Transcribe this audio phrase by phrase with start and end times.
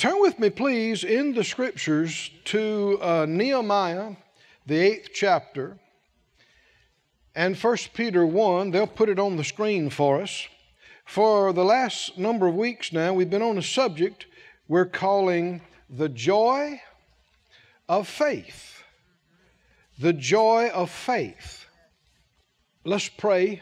[0.00, 4.12] Turn with me, please, in the scriptures to uh, Nehemiah,
[4.64, 5.76] the eighth chapter,
[7.34, 8.70] and 1 Peter 1.
[8.70, 10.48] They'll put it on the screen for us.
[11.04, 14.24] For the last number of weeks now, we've been on a subject
[14.68, 15.60] we're calling
[15.90, 16.80] the joy
[17.86, 18.82] of faith.
[19.98, 21.66] The joy of faith.
[22.86, 23.60] Let's pray.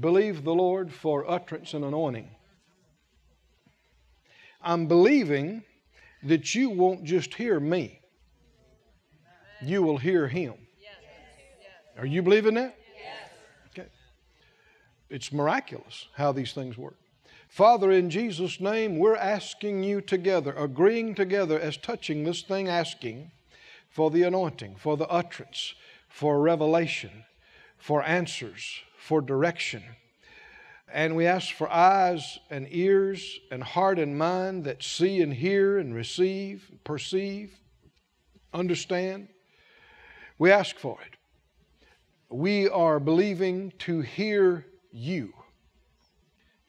[0.00, 2.28] Believe the Lord for utterance and anointing.
[4.60, 5.62] I'm believing
[6.22, 8.00] that you won't just hear me,
[9.62, 10.54] you will hear Him.
[11.98, 12.76] Are you believing that?
[13.70, 13.88] Okay.
[15.10, 16.96] It's miraculous how these things work.
[17.48, 23.30] Father, in Jesus' name, we're asking you together, agreeing together as touching this thing, asking
[23.88, 25.74] for the anointing, for the utterance,
[26.08, 27.24] for revelation,
[27.78, 29.82] for answers, for direction.
[30.92, 35.78] And we ask for eyes and ears and heart and mind that see and hear
[35.78, 37.58] and receive, perceive,
[38.54, 39.28] understand.
[40.38, 41.16] We ask for it.
[42.30, 45.34] We are believing to hear you,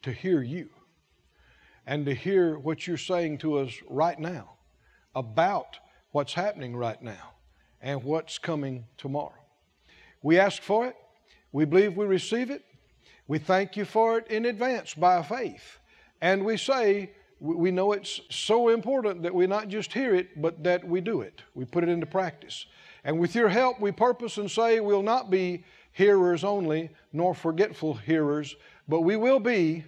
[0.02, 0.68] to hear you,
[1.86, 4.56] and to hear what you're saying to us right now
[5.14, 5.78] about
[6.12, 7.34] what's happening right now
[7.80, 9.32] and what's coming tomorrow.
[10.22, 10.96] We ask for it.
[11.52, 12.64] We believe we receive it.
[13.30, 15.78] We thank you for it in advance by faith.
[16.20, 20.64] And we say, we know it's so important that we not just hear it, but
[20.64, 21.40] that we do it.
[21.54, 22.66] We put it into practice.
[23.04, 27.94] And with your help, we purpose and say we'll not be hearers only, nor forgetful
[27.94, 28.56] hearers,
[28.88, 29.84] but we will be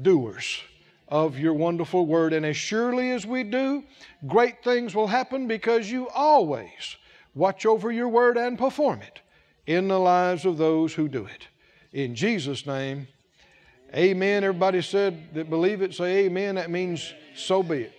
[0.00, 0.62] doers
[1.08, 2.32] of your wonderful word.
[2.32, 3.84] And as surely as we do,
[4.26, 6.96] great things will happen because you always
[7.34, 9.20] watch over your word and perform it
[9.66, 11.48] in the lives of those who do it.
[11.92, 13.08] In Jesus' name,
[13.94, 14.44] amen.
[14.44, 16.56] Everybody said that believe it, say amen.
[16.56, 17.92] That means so be it.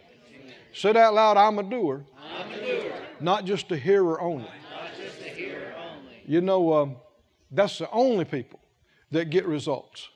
[0.73, 2.05] Said out loud, I'm a doer.
[2.21, 2.93] I'm a doer.
[3.19, 4.43] Not just a hearer only.
[4.43, 6.21] Not just a hearer only.
[6.25, 6.95] You know, um,
[7.51, 8.59] that's the only people
[9.11, 10.07] that get results.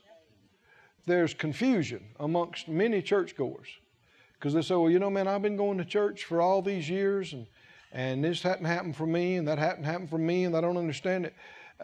[1.05, 3.67] There's confusion amongst many churchgoers
[4.35, 6.90] because they say, well, you know, man, I've been going to church for all these
[6.90, 7.47] years and,
[7.91, 10.78] and this hadn't happened for me and that hadn't happened for me and I don't
[10.78, 11.34] understand it.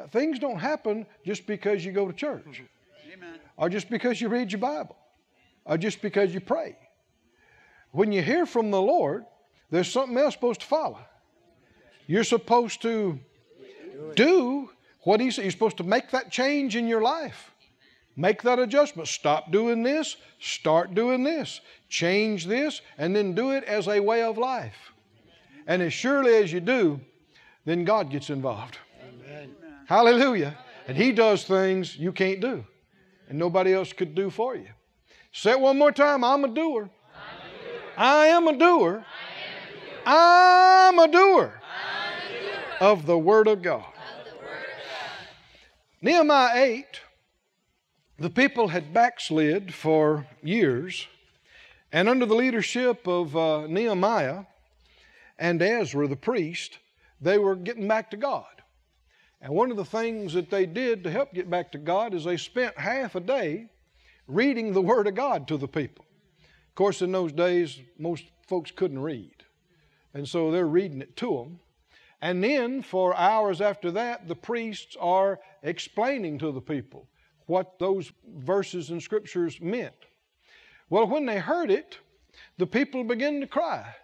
[0.07, 3.13] Things don't happen just because you go to church, mm-hmm.
[3.13, 3.39] Amen.
[3.57, 4.95] or just because you read your Bible,
[5.65, 6.77] or just because you pray.
[7.91, 9.25] When you hear from the Lord,
[9.71, 10.99] there's something else supposed to follow.
[12.07, 13.19] You're supposed to
[14.15, 14.69] do
[15.01, 15.43] what He said.
[15.43, 17.51] You're supposed to make that change in your life.
[18.15, 19.07] Make that adjustment.
[19.07, 21.61] Stop doing this, start doing this.
[21.87, 24.93] Change this, and then do it as a way of life.
[25.67, 26.99] And as surely as you do,
[27.65, 28.77] then God gets involved.
[29.89, 30.55] Hallelujah.
[30.87, 32.63] And He does things you can't do
[33.27, 34.67] and nobody else could do for you.
[35.31, 36.91] Say it one more time I'm a doer.
[37.97, 39.03] I am a doer.
[40.05, 41.59] I'm a doer
[42.79, 43.83] of the Word of God.
[46.03, 46.85] Nehemiah 8,
[48.19, 51.07] the people had backslid for years,
[51.91, 54.43] and under the leadership of uh, Nehemiah
[55.39, 56.77] and Ezra the priest,
[57.19, 58.58] they were getting back to God.
[59.41, 62.23] And one of the things that they did to help get back to God is
[62.23, 63.69] they spent half a day
[64.27, 66.05] reading the Word of God to the people.
[66.67, 69.43] Of course, in those days, most folks couldn't read.
[70.13, 71.59] And so they're reading it to them.
[72.21, 77.07] And then, for hours after that, the priests are explaining to the people
[77.45, 79.95] what those verses and scriptures meant.
[80.89, 81.97] Well, when they heard it,
[82.57, 83.95] the people began to cry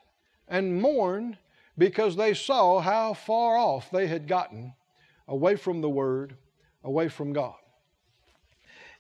[0.48, 1.38] and mourn
[1.78, 4.74] because they saw how far off they had gotten
[5.28, 6.36] away from the Word,
[6.84, 7.56] away from God.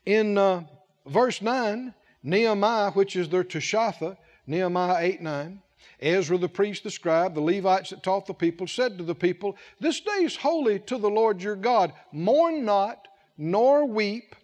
[0.05, 0.63] In uh,
[1.05, 1.93] verse 9,
[2.23, 5.61] Nehemiah, which is their Tirshatha, Nehemiah 8 9,
[5.99, 9.55] Ezra the priest, the scribe, the Levites that taught the people, said to the people,
[9.79, 11.93] This day is holy to the Lord your God.
[12.11, 14.35] Mourn not, nor weep,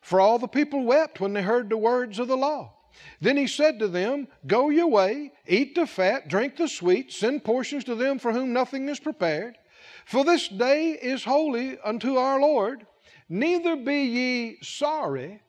[0.00, 2.72] for all the people wept when they heard the words of the law.
[3.20, 7.44] Then he said to them, Go your way, eat the fat, drink the sweet, send
[7.44, 9.56] portions to them for whom nothing is prepared.
[10.04, 12.86] For this day is holy unto our Lord.
[13.28, 15.40] Neither be ye sorry,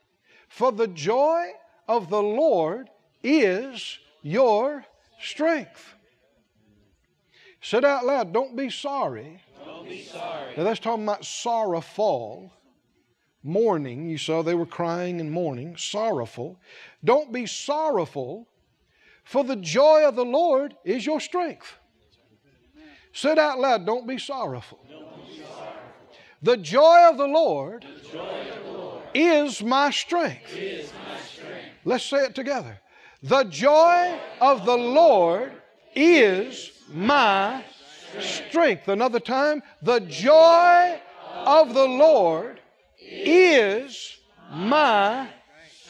[0.47, 1.47] for the joy
[1.87, 2.89] of the Lord
[3.23, 4.85] is your
[5.19, 5.95] strength.
[7.61, 9.41] Said out loud, don't be sorry.
[9.65, 10.53] Don't be sorry.
[10.57, 12.51] Now that's talking about sorrowful,
[13.43, 14.09] mourning.
[14.09, 16.59] You saw they were crying and mourning, sorrowful.
[17.03, 18.47] Don't be sorrowful,
[19.23, 21.77] for the joy of the Lord is your strength.
[23.13, 24.79] Said out loud, don't be sorrowful.
[26.41, 27.85] The joy of the Lord,
[29.13, 30.55] is, my strength.
[30.55, 31.65] Is my strength.
[31.85, 32.79] Let's say it together.
[33.23, 35.51] The joy of the Lord
[35.95, 37.63] is my
[38.19, 38.87] strength.
[38.87, 40.99] Another time, the joy
[41.33, 42.59] of the Lord
[42.99, 44.17] is
[44.51, 45.29] my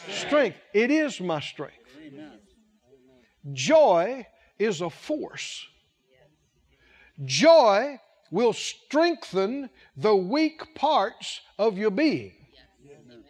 [0.09, 0.57] strength.
[0.73, 1.75] It is my strength.
[3.53, 4.27] Joy
[4.59, 5.65] is a force.
[7.25, 7.99] Joy
[8.31, 12.33] will strengthen the weak parts of your being.
[12.85, 13.23] Amen.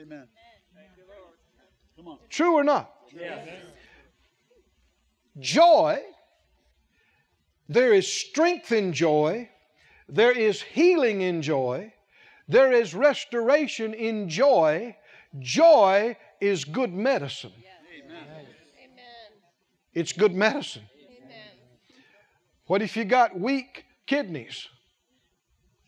[0.00, 0.26] Amen.
[2.28, 2.90] True or not?
[5.38, 6.00] Joy,
[7.68, 9.48] there is strength in joy,
[10.08, 11.92] there is healing in joy,
[12.48, 14.96] there is restoration in joy.
[15.38, 17.52] Joy is good medicine.
[19.94, 20.82] It's good medicine.
[22.70, 24.68] What if you got weak kidneys,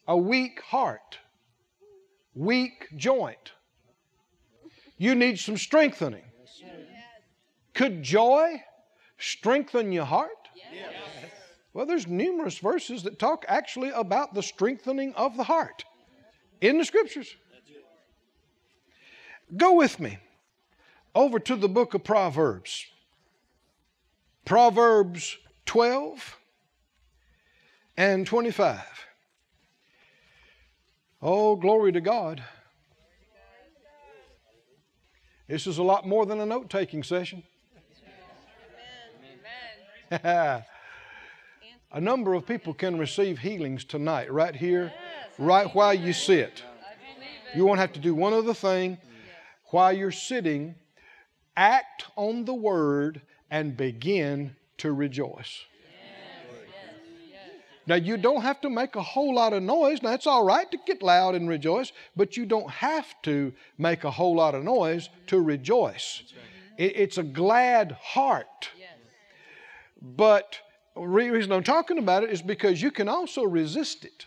[0.08, 1.16] a weak heart,
[2.34, 3.52] weak joint?
[4.98, 6.24] You need some strengthening.
[7.72, 8.64] Could joy
[9.16, 10.48] strengthen your heart?
[11.72, 15.84] Well, there's numerous verses that talk actually about the strengthening of the heart
[16.60, 17.36] in the scriptures.
[19.56, 20.18] Go with me
[21.14, 22.86] over to the book of Proverbs.
[24.44, 26.40] Proverbs 12
[27.96, 28.80] and 25.
[31.20, 32.42] Oh, glory to God.
[35.48, 37.42] This is a lot more than a note taking session.
[40.10, 40.64] a
[42.00, 44.92] number of people can receive healings tonight, right here,
[45.38, 46.62] right while you sit.
[47.54, 48.98] You won't have to do one other thing.
[49.66, 50.74] While you're sitting,
[51.56, 55.64] act on the word and begin to rejoice.
[57.86, 60.02] Now, you don't have to make a whole lot of noise.
[60.02, 64.04] Now, it's all right to get loud and rejoice, but you don't have to make
[64.04, 66.22] a whole lot of noise to rejoice.
[66.78, 68.70] It, it's a glad heart.
[70.00, 70.58] But
[70.94, 74.26] the reason I'm talking about it is because you can also resist it.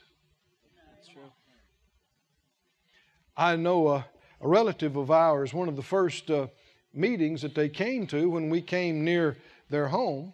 [3.38, 4.06] I know a,
[4.42, 6.48] a relative of ours, one of the first uh,
[6.94, 9.38] meetings that they came to when we came near
[9.70, 10.34] their home,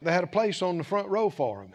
[0.00, 1.72] they had a place on the front row for them.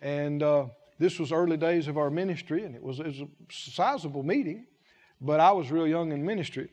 [0.00, 0.66] And uh,
[0.98, 4.66] this was early days of our ministry, and it was, it was a sizable meeting,
[5.20, 6.70] but I was real young in ministry.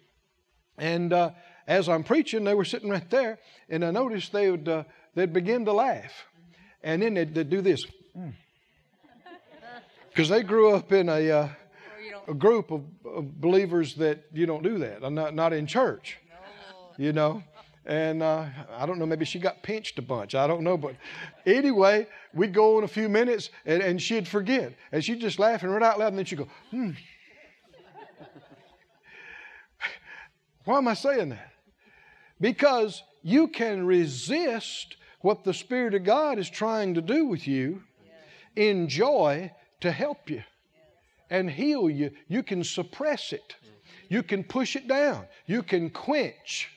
[0.78, 1.32] And uh,
[1.68, 3.40] as I'm preaching, they were sitting right there,
[3.70, 4.84] and I noticed they would uh,
[5.16, 6.12] they'd begin to laugh,
[6.84, 7.86] and then they'd, they'd do this,
[10.10, 11.50] because they grew up in a, uh,
[12.28, 16.18] a group of, of, believers that you don't do that, not not in church,
[16.98, 17.44] you know.
[17.86, 18.46] And uh,
[18.78, 20.36] I don't know, maybe she got pinched a bunch.
[20.36, 20.78] I don't know.
[20.78, 20.96] But
[21.46, 24.74] anyway, we'd go in a few minutes and, and she'd forget.
[24.92, 26.10] And she'd just laugh and right out loud.
[26.10, 26.92] And then she'd go, hmm.
[30.66, 31.54] Why am I saying that?
[32.40, 37.82] Because you can resist what the Spirit of God is trying to do with you
[38.56, 40.44] in joy to help you
[41.30, 42.12] and heal you.
[42.28, 43.56] You can suppress it,
[44.10, 46.70] you can push it down, you can quench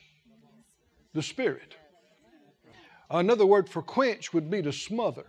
[1.15, 1.75] the Spirit.
[3.09, 5.25] Another word for quench would be to smother,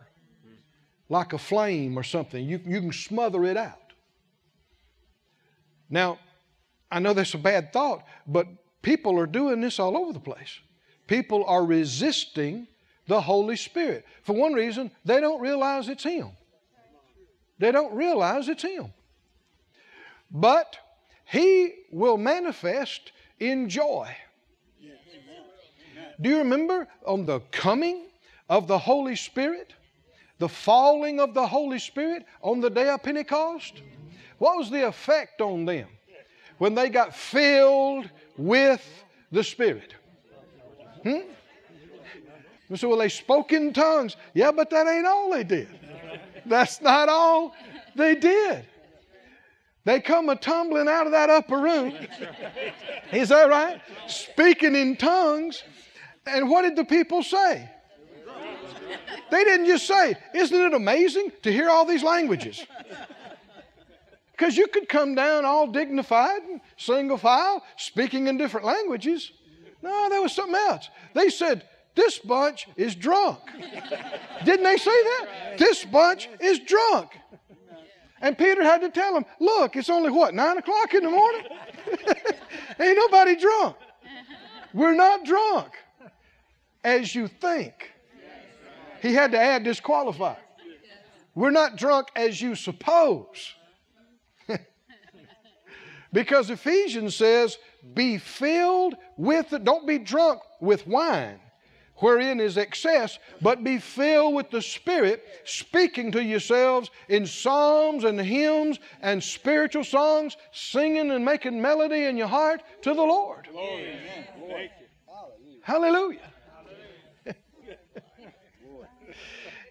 [1.09, 2.45] like a flame or something.
[2.45, 3.93] You, you can smother it out.
[5.89, 6.19] Now,
[6.91, 8.49] I know that's a bad thought, but
[8.83, 10.59] people are doing this all over the place.
[11.07, 12.67] People are resisting
[13.07, 14.05] the Holy Spirit.
[14.25, 16.31] For one reason, they don't realize it's Him.
[17.59, 18.93] They don't realize it's Him.
[20.33, 20.77] But
[21.25, 24.17] He will manifest in joy.
[26.21, 28.07] Do you remember on the coming
[28.49, 29.75] of the Holy Spirit?
[30.39, 33.83] The falling of the Holy Spirit on the day of Pentecost?
[34.39, 35.89] What was the effect on them
[36.59, 38.87] when they got filled with
[39.33, 39.95] the Spirit?
[41.03, 41.21] Hmm?
[42.75, 44.17] So, well, they spoke in tongues.
[44.35, 45.69] Yeah, but that ain't all they did.
[46.45, 47.55] That's not all
[47.95, 48.65] they did.
[49.85, 51.95] They come a tumbling out of that upper room.
[53.13, 53.81] Is that right?
[54.09, 55.63] Speaking in tongues.
[56.27, 57.71] And what did the people say?
[59.31, 62.65] They didn't just say, Isn't it amazing to hear all these languages?
[64.33, 66.43] Because you could come down all dignified
[66.77, 69.33] single file, speaking in different languages.
[69.83, 70.91] No, there was something else.
[71.15, 71.65] They said,
[71.95, 73.39] This bunch is drunk.
[74.45, 75.55] Didn't they say that?
[75.59, 77.19] This bunch is drunk.
[78.21, 81.43] And Peter had to tell them, Look, it's only what, nine o'clock in the morning?
[82.81, 83.77] Ain't nobody drunk.
[84.75, 85.73] We're not drunk
[86.87, 87.91] as you think.
[89.03, 90.37] He had to add this qualifier.
[91.35, 93.55] We're not drunk as you suppose.
[96.13, 97.59] because Ephesians says,
[97.93, 99.65] be filled with it.
[99.65, 101.41] Don't be drunk with wine,
[101.97, 108.19] wherein is excess, but be filled with the Spirit, speaking to yourselves in psalms and
[108.19, 113.49] hymns and spiritual songs, singing and making melody in your heart to the Lord.
[115.63, 116.33] Hallelujah.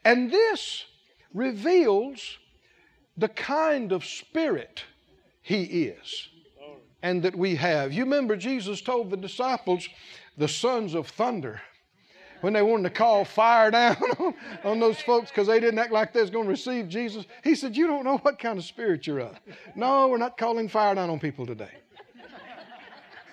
[0.06, 0.86] And this
[1.34, 2.38] reveals
[3.18, 4.84] the kind of spirit
[5.42, 6.30] he is
[7.02, 7.92] and that we have.
[7.92, 9.88] You remember Jesus told the disciples,
[10.38, 11.62] the sons of thunder,
[12.42, 13.98] when they wanted to call fire down
[14.64, 17.26] on, those folks because they didn't act like they was going to receive Jesus.
[17.44, 19.40] He said, You don't know what kind of spirit you're of.
[19.76, 21.72] No, we're not calling fire down on people today.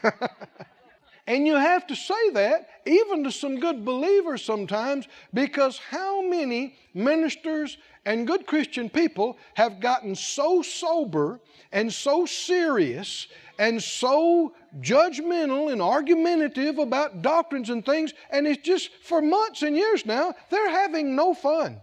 [1.32, 6.76] and you have to say that even to some good believers sometimes because how many
[6.92, 11.40] ministers and good Christian people have gotten so sober
[11.72, 18.90] and so serious and so judgmental and argumentative about doctrines and things, and it's just
[19.02, 21.80] for months and years now, they're having no fun.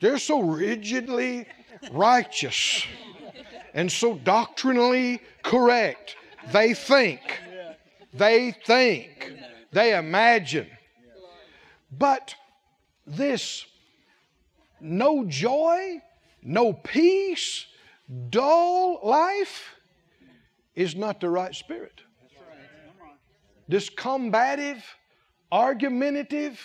[0.00, 1.46] They're so rigidly
[1.92, 2.84] righteous
[3.74, 6.16] and so doctrinally correct.
[6.52, 7.20] They think.
[8.12, 9.32] They think.
[9.72, 10.68] They imagine.
[11.90, 12.34] But
[13.06, 13.66] this
[14.80, 16.02] no joy,
[16.42, 17.66] no peace,
[18.30, 19.74] dull life
[20.74, 22.00] is not the right spirit.
[23.68, 24.84] This combative,
[25.50, 26.60] argumentative,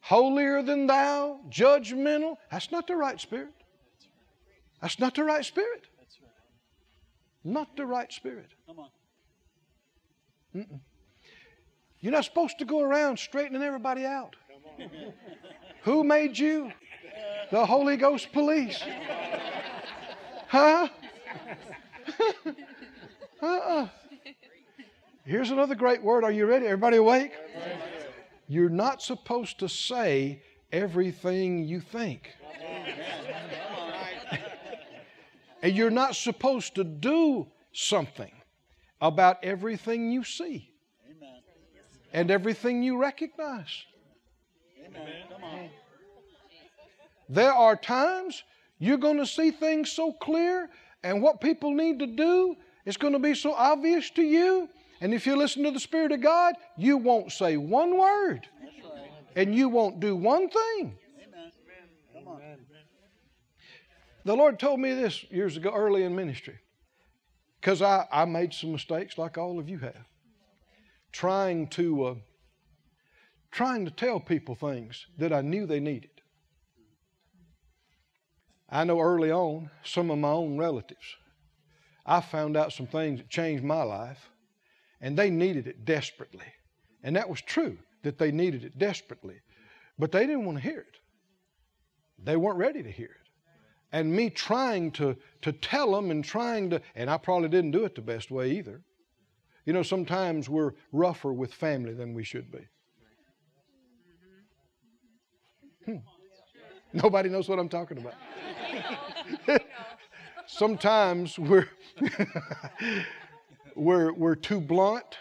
[0.00, 3.52] holier than thou, judgmental, that's not the right spirit.
[4.80, 5.86] That's not the right spirit.
[7.44, 8.50] Not the right spirit.
[10.54, 10.80] Mm-mm.
[12.00, 14.36] You're not supposed to go around straightening everybody out.
[15.82, 16.72] Who made you?
[17.50, 18.82] The Holy Ghost police.
[20.48, 20.88] Huh?
[23.42, 23.88] uh-uh.
[25.24, 26.24] Here's another great word.
[26.24, 26.66] Are you ready?
[26.66, 27.32] Everybody awake?
[28.48, 30.42] You're not supposed to say
[30.72, 32.30] everything you think.
[35.62, 38.32] and you're not supposed to do something
[39.02, 40.70] about everything you see
[42.12, 43.84] and everything you recognize.
[47.28, 48.44] There are times
[48.78, 50.68] you're going to see things so clear,
[51.02, 54.68] and what people need to do is going to be so obvious to you.
[55.00, 59.26] And if you listen to the Spirit of God, you won't say one word, right.
[59.34, 60.96] and you won't do one thing.
[61.26, 62.58] Amen.
[64.24, 66.58] The Lord told me this years ago, early in ministry,
[67.62, 70.04] because I, I made some mistakes like all of you have,
[71.12, 72.14] trying to uh,
[73.52, 76.10] trying to tell people things that I knew they needed.
[78.68, 81.16] I know early on, some of my own relatives,
[82.04, 84.28] I found out some things that changed my life,
[85.00, 86.46] and they needed it desperately.
[87.04, 89.36] And that was true, that they needed it desperately.
[89.98, 90.96] But they didn't want to hear it,
[92.18, 93.21] they weren't ready to hear it.
[93.92, 97.84] And me trying to, to tell them and trying to, and I probably didn't do
[97.84, 98.80] it the best way either.
[99.66, 102.66] You know, sometimes we're rougher with family than we should be.
[105.84, 105.96] Hmm.
[106.92, 108.14] Nobody knows what I'm talking about.
[110.46, 111.68] Sometimes we're,
[113.76, 115.18] we're, we're too blunt,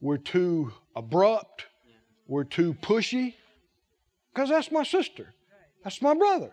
[0.00, 1.66] we're too abrupt,
[2.26, 3.34] we're too pushy,
[4.32, 5.34] because that's my sister,
[5.82, 6.52] that's my brother,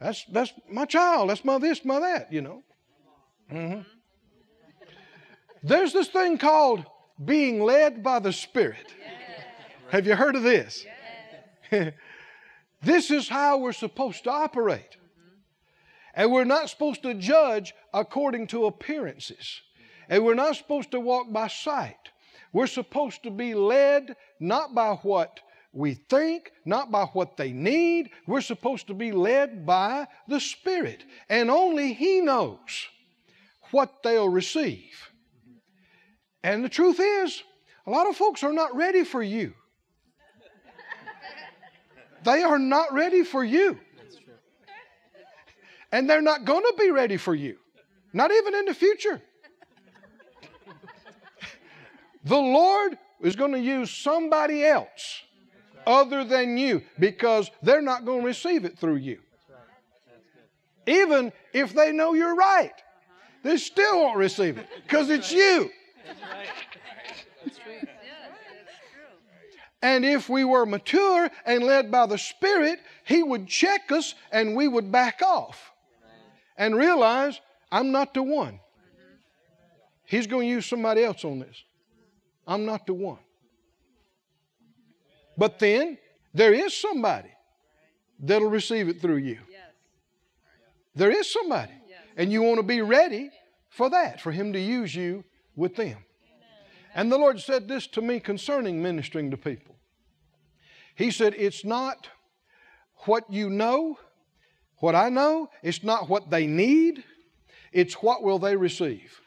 [0.00, 2.62] that's, that's my child, that's my this, my that, you know.
[3.52, 3.80] Mm-hmm.
[5.62, 6.84] There's this thing called
[7.24, 8.94] being led by the Spirit.
[9.90, 10.84] Have you heard of this?
[12.82, 14.96] This is how we're supposed to operate.
[16.14, 19.60] And we're not supposed to judge according to appearances.
[20.08, 21.96] And we're not supposed to walk by sight.
[22.52, 25.40] We're supposed to be led not by what
[25.78, 28.10] we think, not by what they need.
[28.26, 31.04] We're supposed to be led by the Spirit.
[31.28, 32.88] And only He knows
[33.70, 35.12] what they'll receive.
[36.42, 37.44] And the truth is,
[37.86, 39.54] a lot of folks are not ready for you.
[42.24, 43.78] They are not ready for you.
[45.92, 47.56] And they're not going to be ready for you,
[48.12, 49.22] not even in the future.
[52.24, 55.22] The Lord is going to use somebody else
[55.88, 59.18] other than you because they're not going to receive it through you.
[60.86, 62.74] Even if they know you're right,
[63.42, 65.70] they still won't receive it because it's you.
[69.80, 74.56] And if we were mature and led by the Spirit, He would check us and
[74.56, 75.72] we would back off
[76.56, 77.40] and realize
[77.70, 78.60] I'm not the one.
[80.04, 81.62] He's going to use somebody else on this.
[82.46, 83.18] I'm not the one.
[85.38, 85.96] But then
[86.34, 87.30] there is somebody
[88.18, 89.38] that'll receive it through you.
[90.96, 91.72] There is somebody.
[92.16, 93.30] And you want to be ready
[93.70, 95.22] for that, for Him to use you
[95.54, 95.98] with them.
[96.92, 99.76] And the Lord said this to me concerning ministering to people.
[100.96, 102.08] He said, It's not
[103.06, 103.98] what you know,
[104.78, 107.04] what I know, it's not what they need,
[107.72, 109.20] it's what will they receive.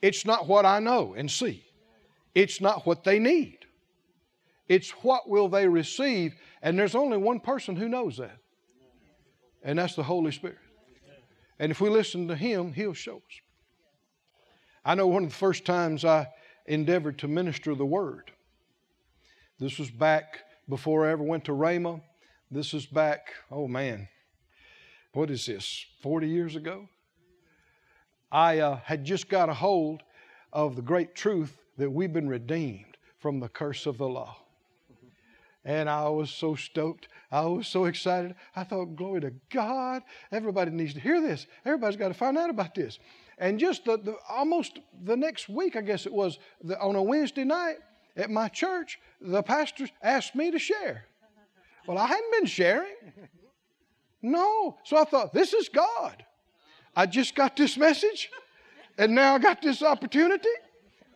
[0.00, 1.63] It's not what I know and see.
[2.34, 3.58] It's not what they need.
[4.68, 6.34] It's what will they receive.
[6.62, 8.38] And there's only one person who knows that.
[9.62, 10.58] And that's the Holy Spirit.
[11.58, 13.40] And if we listen to Him, He'll show us.
[14.84, 16.28] I know one of the first times I
[16.66, 18.30] endeavored to minister the Word.
[19.58, 22.02] This was back before I ever went to Rhema.
[22.50, 24.08] This is back, oh man,
[25.12, 26.88] what is this, 40 years ago?
[28.30, 30.02] I uh, had just got a hold
[30.52, 34.36] of the great truth that we've been redeemed from the curse of the law.
[35.64, 37.08] And I was so stoked.
[37.32, 38.34] I was so excited.
[38.54, 40.02] I thought, glory to God.
[40.30, 41.46] Everybody needs to hear this.
[41.64, 42.98] Everybody's got to find out about this.
[43.38, 47.02] And just the, the almost the next week, I guess it was, the, on a
[47.02, 47.76] Wednesday night
[48.16, 51.06] at my church, the pastor asked me to share.
[51.86, 52.94] Well, I hadn't been sharing.
[54.22, 54.76] No.
[54.84, 56.24] So I thought, this is God.
[56.94, 58.30] I just got this message,
[58.96, 60.48] and now I got this opportunity.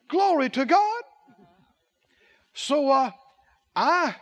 [0.08, 1.02] Glory to God.
[2.54, 3.10] So uh,
[3.76, 4.16] I,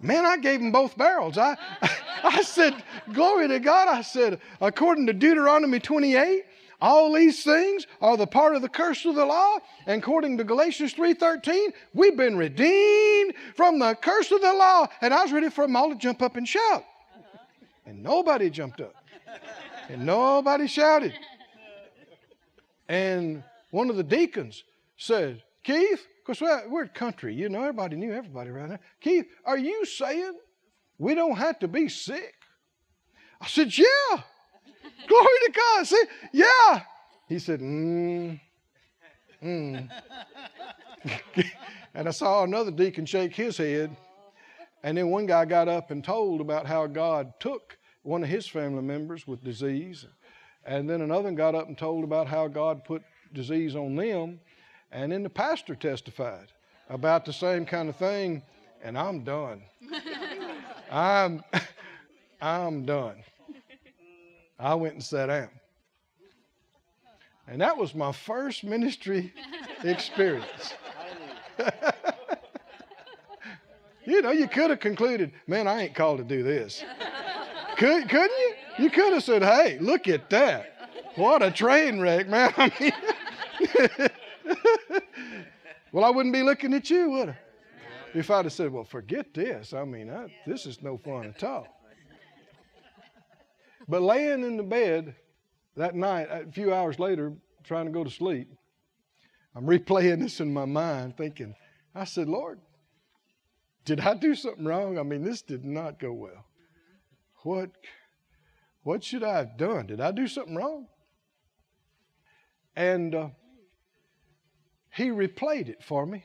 [0.00, 1.36] man, I gave them both barrels.
[1.36, 1.56] I,
[2.24, 2.74] I said,
[3.12, 3.88] glory to God.
[3.88, 6.44] I said, according to Deuteronomy 28,
[6.80, 9.58] all these things are the part of the curse of the law.
[9.86, 14.86] And according to Galatians 3.13, we've been redeemed from the curse of the law.
[15.00, 16.84] And I was ready for them all to jump up and shout.
[17.84, 18.94] And nobody jumped up.
[19.88, 21.14] And nobody shouted.
[22.88, 24.62] And one of the deacons
[24.98, 28.80] said, Keith, because we're, we're country, you know, everybody knew everybody around there.
[29.00, 30.34] Keith, are you saying
[30.98, 32.34] we don't have to be sick?
[33.40, 34.22] I said, Yeah.
[35.06, 35.86] Glory to God.
[35.86, 36.82] See, yeah.
[37.28, 38.40] He said, mm,
[39.42, 39.88] mm.
[41.94, 43.94] and I saw another deacon shake his head.
[44.82, 48.46] And then one guy got up and told about how God took one of his
[48.46, 50.06] family members with disease.
[50.64, 54.40] And then another got up and told about how God put disease on them.
[54.90, 56.48] And then the pastor testified
[56.88, 58.42] about the same kind of thing.
[58.82, 59.62] And I'm done.
[60.90, 61.42] I'm,
[62.40, 63.16] I'm done.
[64.58, 65.50] I went and sat down.
[67.46, 69.32] And that was my first ministry
[69.84, 70.74] experience.
[74.04, 76.84] you know, you could have concluded, man, I ain't called to do this.
[77.76, 78.54] Could, couldn't you?
[78.78, 80.74] You could have said, hey, look at that.
[81.16, 82.52] What a train wreck, man.
[82.56, 84.07] I mean,
[85.92, 87.38] well, I wouldn't be looking at you, would I?
[88.14, 89.72] If I'd have said, well, forget this.
[89.72, 91.66] I mean, I, this is no fun at all.
[93.86, 95.14] But laying in the bed
[95.76, 97.32] that night, a few hours later,
[97.64, 98.48] trying to go to sleep,
[99.54, 101.54] I'm replaying this in my mind, thinking,
[101.94, 102.60] I said, Lord,
[103.84, 104.98] did I do something wrong?
[104.98, 106.44] I mean, this did not go well.
[107.42, 107.70] What,
[108.82, 109.86] what should I have done?
[109.86, 110.86] Did I do something wrong?
[112.76, 113.28] And uh,
[114.98, 116.24] he replayed it for me.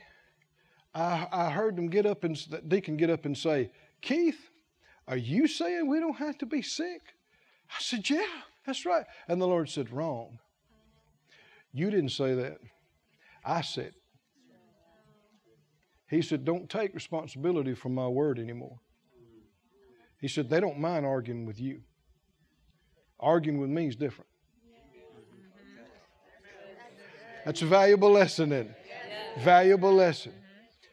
[0.92, 2.36] I, I heard him get up and
[2.68, 3.70] deacon get up and say,
[4.02, 4.50] Keith,
[5.06, 7.00] are you saying we don't have to be sick?
[7.70, 8.26] I said, Yeah,
[8.66, 9.04] that's right.
[9.28, 10.40] And the Lord said, Wrong.
[11.72, 12.58] You didn't say that.
[13.44, 13.92] I said.
[16.08, 18.80] He said, Don't take responsibility for my word anymore.
[20.20, 21.82] He said, They don't mind arguing with you.
[23.20, 24.30] Arguing with me is different.
[27.44, 28.76] That's a valuable lesson in it.
[29.40, 30.32] Valuable lesson.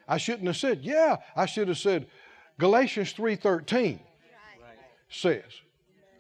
[0.08, 1.18] I shouldn't have said, yeah.
[1.36, 2.08] I should have said,
[2.60, 4.00] Galatians 3.13
[5.10, 5.44] says,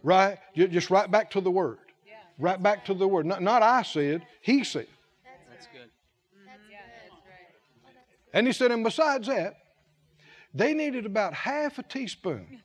[0.04, 0.38] right?
[0.56, 1.80] Just right back to the word.
[2.40, 3.26] Right back to the word.
[3.26, 4.88] Not, not I said, he said.
[5.50, 5.90] That's good.
[8.34, 9.56] And he said, and besides that,
[10.54, 12.62] they needed about half a teaspoon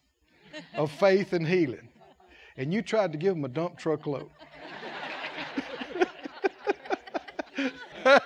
[0.75, 1.89] of faith and healing.
[2.57, 4.31] And you tried to give them a dump truck load.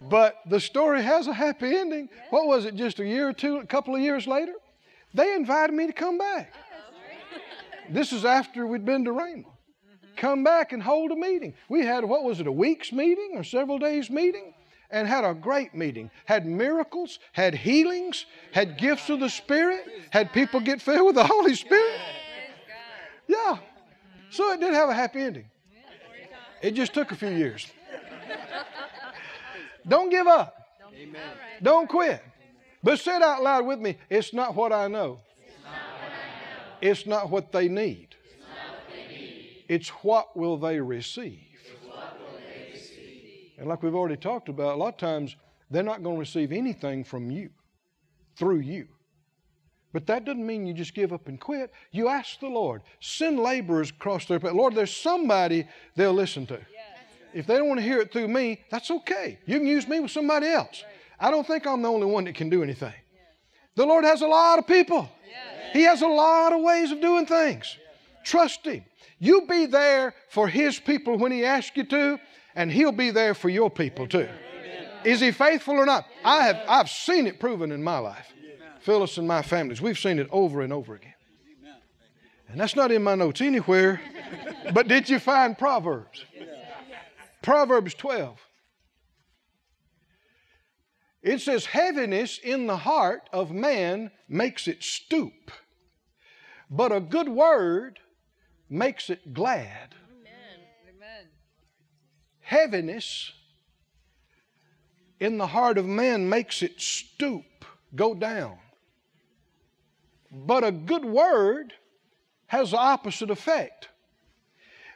[0.00, 2.08] but the story has a happy ending.
[2.30, 4.54] What was it, just a year or two, a couple of years later?
[5.14, 6.52] They invited me to come back.
[7.90, 9.44] This is after we'd been to Rhema.
[10.16, 11.54] Come back and hold a meeting.
[11.68, 14.54] We had, what was it, a week's meeting or several days meeting?
[14.90, 16.10] And had a great meeting.
[16.26, 21.24] Had miracles, had healings, had gifts of the Spirit, had people get filled with the
[21.24, 21.98] Holy Spirit.
[23.26, 23.56] Yeah.
[24.30, 25.46] So it did have a happy ending.
[26.62, 27.70] It just took a few years.
[29.86, 30.78] Don't give up.
[30.94, 31.20] Amen.
[31.62, 32.22] Don't quit.
[32.84, 33.98] But say it out loud with me.
[34.08, 35.20] It's not what I know.
[36.80, 38.14] It's not what they need.
[39.68, 41.40] It's what will they receive.
[43.58, 45.36] And like we've already talked about, a lot of times
[45.70, 47.50] they're not going to receive anything from you,
[48.36, 48.88] through you.
[49.92, 51.72] But that doesn't mean you just give up and quit.
[51.90, 54.52] You ask the Lord, send laborers across their path.
[54.52, 56.58] Lord, there's somebody they'll listen to.
[57.34, 59.38] If they don't want to hear it through me, that's okay.
[59.46, 60.84] You can use me with somebody else.
[61.18, 62.92] I don't think I'm the only one that can do anything.
[63.74, 65.08] The Lord has a lot of people.
[65.72, 67.78] He has a lot of ways of doing things.
[68.24, 68.84] Trust Him.
[69.18, 72.20] You be there for His people when He asks you to,
[72.54, 74.28] and He'll be there for your people too.
[75.04, 76.06] Is He faithful or not?
[76.24, 78.32] I have I've seen it proven in my life.
[78.82, 81.14] Phyllis and my families, we've seen it over and over again.
[82.48, 84.00] And that's not in my notes anywhere.
[84.74, 86.24] but did you find Proverbs?
[87.42, 88.38] Proverbs 12.
[91.22, 95.52] It says, Heaviness in the heart of man makes it stoop,
[96.68, 98.00] but a good word
[98.68, 99.94] makes it glad.
[100.10, 101.28] Amen.
[102.40, 103.32] Heaviness
[105.20, 107.64] in the heart of man makes it stoop,
[107.94, 108.58] go down.
[110.32, 111.74] But a good word
[112.46, 113.88] has the opposite effect,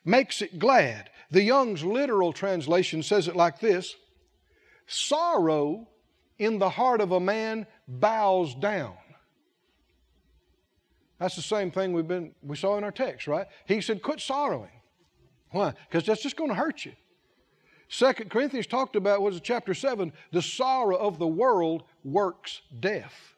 [0.04, 1.10] makes it glad.
[1.30, 3.94] The Young's literal translation says it like this
[4.86, 5.88] Sorrow
[6.38, 8.96] in the heart of a man bows down.
[11.18, 13.46] That's the same thing we've been we saw in our text, right?
[13.66, 14.70] He said, quit sorrowing.
[15.50, 15.72] Why?
[15.88, 16.92] Because that's just going to hurt you.
[17.88, 20.12] Second Corinthians talked about, was chapter 7?
[20.32, 23.35] The sorrow of the world works death.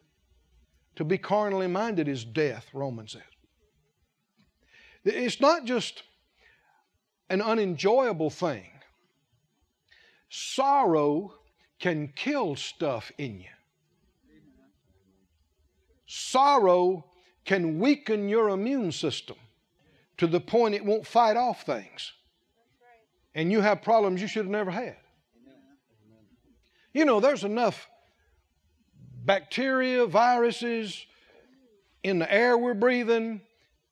[0.99, 3.23] To be carnally minded is death, Romans says.
[5.05, 6.03] It's not just
[7.31, 8.67] an unenjoyable thing.
[10.29, 11.35] Sorrow
[11.79, 13.47] can kill stuff in you.
[16.07, 17.05] Sorrow
[17.45, 19.37] can weaken your immune system
[20.17, 22.13] to the point it won't fight off things.
[23.37, 24.97] And you have problems you should have never had.
[26.93, 27.89] You know, there's enough
[29.25, 31.07] bacteria, viruses
[32.03, 33.41] in the air we're breathing,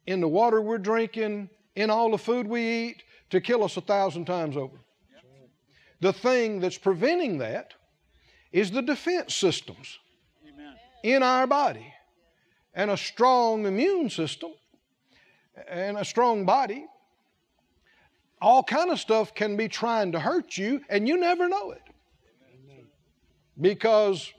[0.06, 3.80] in the water we're drinking, in all the food we eat to kill us a
[3.80, 4.76] thousand times over.
[6.00, 7.74] The thing that's preventing that
[8.52, 9.98] is the defense systems
[11.02, 11.92] in our body.
[12.74, 14.52] And a strong immune system
[15.68, 16.86] and a strong body,
[18.40, 21.82] all kind of stuff can be trying to hurt you and you never know it.
[23.58, 24.30] Because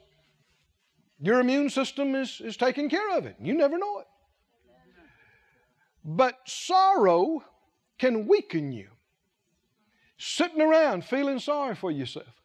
[1.20, 3.36] your immune system is, is taking care of it.
[3.40, 4.06] You never know it.
[6.04, 7.44] But sorrow
[7.98, 8.88] can weaken you.
[10.16, 12.42] Sitting around feeling sorry for yourself,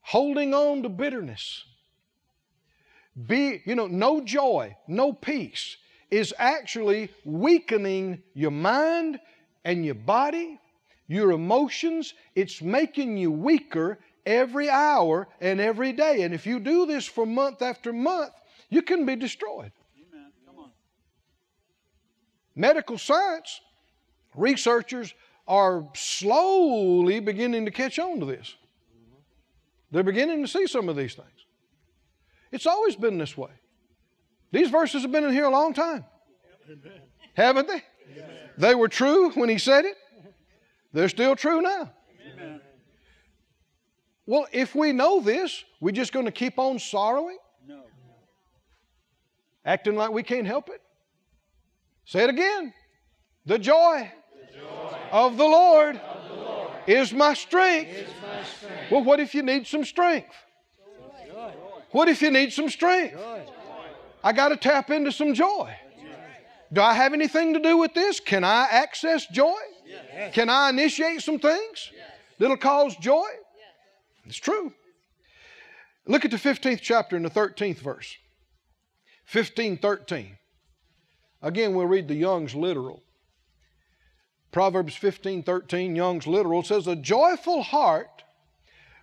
[0.00, 1.64] holding on to bitterness.
[3.26, 5.76] Be, you know, no joy, no peace
[6.10, 9.18] is actually weakening your mind
[9.64, 10.60] and your body,
[11.08, 12.14] your emotions.
[12.34, 16.22] It's making you weaker every hour and every day.
[16.22, 18.32] And if you do this for month after month,
[18.70, 19.72] you can be destroyed.
[19.96, 20.32] Amen.
[20.46, 20.70] Come on.
[22.54, 23.60] Medical science,
[24.34, 25.14] researchers
[25.46, 28.54] are slowly beginning to catch on to this.
[29.90, 31.28] They're beginning to see some of these things.
[32.50, 33.50] It's always been this way.
[34.50, 36.04] These verses have been in here a long time.
[37.34, 37.82] Haven't they?
[38.58, 39.96] They were true when he said it.
[40.92, 41.90] They're still true now.
[42.34, 42.60] Amen.
[44.26, 47.82] Well, if we know this, we're just going to keep on sorrowing, No.
[49.64, 50.80] acting like we can't help it.
[52.04, 52.72] Say it again.
[53.46, 54.10] The joy,
[55.10, 56.00] of the Lord,
[56.86, 57.90] is my strength.
[58.90, 60.34] Well, what if you need some strength?
[61.90, 63.16] What if you need some strength?
[64.24, 65.74] I got to tap into some joy.
[66.72, 68.20] Do I have anything to do with this?
[68.20, 69.60] Can I access joy?
[70.32, 71.90] Can I initiate some things
[72.38, 73.28] that'll cause joy?
[74.26, 74.72] It's true.
[76.06, 78.16] Look at the 15th chapter and the 13th verse.
[79.24, 80.36] 15, 13.
[81.42, 83.02] Again, we'll read the Young's literal.
[84.52, 88.22] Proverbs 15, 13, Young's literal says, A joyful heart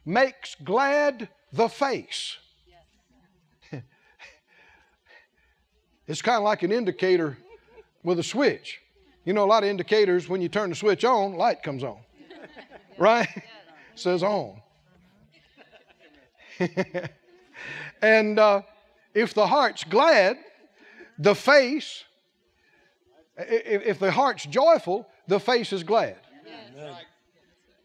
[0.05, 2.37] makes glad the face.
[6.07, 7.37] it's kind of like an indicator
[8.03, 8.79] with a switch.
[9.25, 11.97] You know, a lot of indicators, when you turn the switch on, light comes on.
[12.97, 13.29] Right?
[13.95, 14.61] says on.
[18.01, 18.61] and uh,
[19.13, 20.37] if the heart's glad,
[21.17, 22.03] the face,
[23.37, 26.17] if, if the heart's joyful, the face is glad.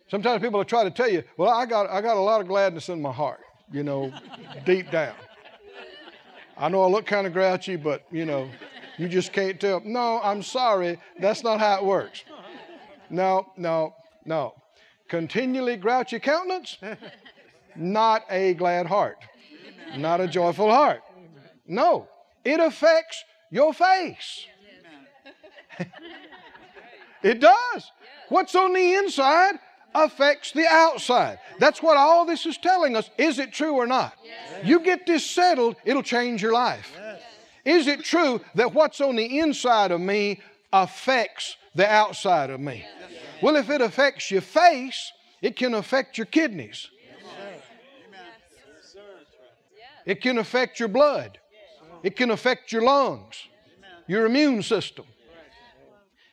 [0.09, 2.47] Sometimes people will try to tell you, well, I got, I got a lot of
[2.47, 3.41] gladness in my heart,
[3.73, 4.13] you know,
[4.65, 5.15] deep down.
[6.57, 8.49] I know I look kind of grouchy, but, you know,
[8.97, 9.81] you just can't tell.
[9.85, 11.01] No, I'm sorry.
[11.19, 12.23] That's not how it works.
[13.11, 14.55] No, no, no.
[15.09, 16.79] Continually grouchy countenance,
[17.77, 19.19] not a glad heart,
[19.97, 21.03] not a joyful heart.
[21.67, 22.09] No,
[22.45, 24.47] it affects your face.
[27.23, 27.91] it does.
[28.29, 29.59] What's on the inside
[29.95, 31.39] affects the outside.
[31.59, 33.11] That's what all this is telling us.
[33.17, 34.15] Is it true or not?
[34.65, 36.93] You get this settled, it'll change your life.
[37.65, 40.41] Is it true that what's on the inside of me
[40.73, 42.85] affects the outside of me?
[43.41, 46.89] Well, if it affects your face, it can affect your kidneys.
[50.07, 51.39] It can affect your blood.
[52.03, 53.49] It can affect your lungs,
[54.07, 55.07] your immune system.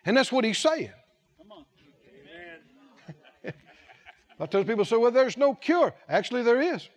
[0.05, 0.91] And that's what he's saying.
[4.39, 5.93] I tell people say, well, there's no cure.
[6.09, 6.89] Actually, there is.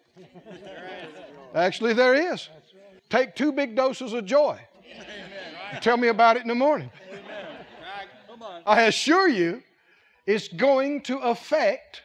[1.55, 2.49] Actually, there is.
[3.11, 4.59] Take two big doses of joy.
[5.81, 6.91] Tell me about it in the morning.
[8.67, 9.63] I assure you,
[10.27, 12.03] it's going to affect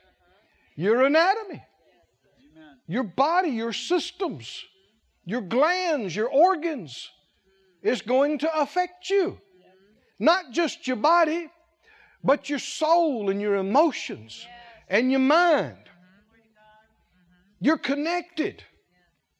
[0.75, 1.63] your anatomy,
[2.89, 4.65] your body, your systems,
[5.23, 7.11] your glands, your organs.
[7.83, 9.37] It's going to affect you.
[10.17, 11.49] Not just your body,
[12.23, 14.45] but your soul and your emotions
[14.89, 15.77] and your mind.
[17.61, 18.63] You're connected.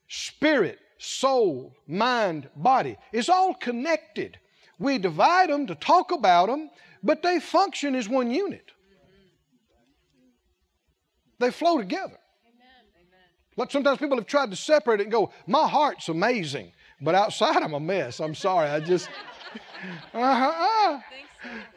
[0.06, 2.96] Spirit, soul, mind, body.
[3.12, 4.38] It's all connected.
[4.78, 6.70] We divide them to talk about them,
[7.02, 8.70] but they function as one unit.
[11.40, 12.18] They flow together.
[13.56, 17.62] Like sometimes people have tried to separate it and go, my heart's amazing, but outside
[17.62, 18.20] I'm a mess.
[18.20, 18.68] I'm sorry.
[18.68, 19.08] I just,
[20.14, 21.00] uh-huh.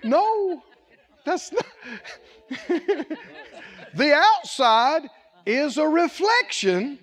[0.04, 0.64] No,
[1.26, 1.66] that's not.
[3.96, 5.04] the outside
[5.46, 7.00] is a reflection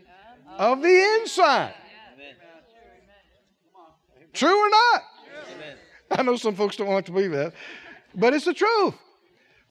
[0.59, 1.75] of the inside.
[4.33, 5.03] True or not?
[6.13, 7.53] I know some folks don't want to believe that,
[8.15, 8.95] but it's the truth.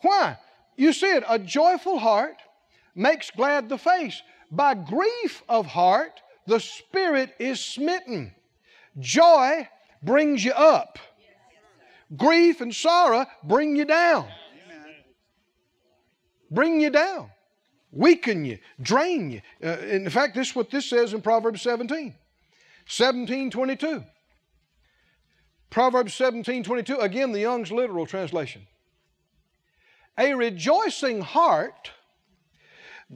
[0.01, 0.37] Why?
[0.77, 2.37] You see it, a joyful heart
[2.95, 4.21] makes glad the face.
[4.51, 8.33] By grief of heart, the spirit is smitten.
[8.99, 9.67] Joy
[10.01, 10.97] brings you up.
[12.17, 14.27] Grief and sorrow bring you down.
[16.49, 17.29] Bring you down.
[17.91, 19.41] Weaken you, drain you.
[19.63, 22.15] Uh, in fact, this is what this says in Proverbs 17.
[22.87, 24.03] 17 22.
[25.69, 28.65] Proverbs 17 22, again, the Young's literal translation.
[30.17, 31.91] A rejoicing heart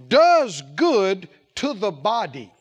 [0.08, 2.52] does good to the body.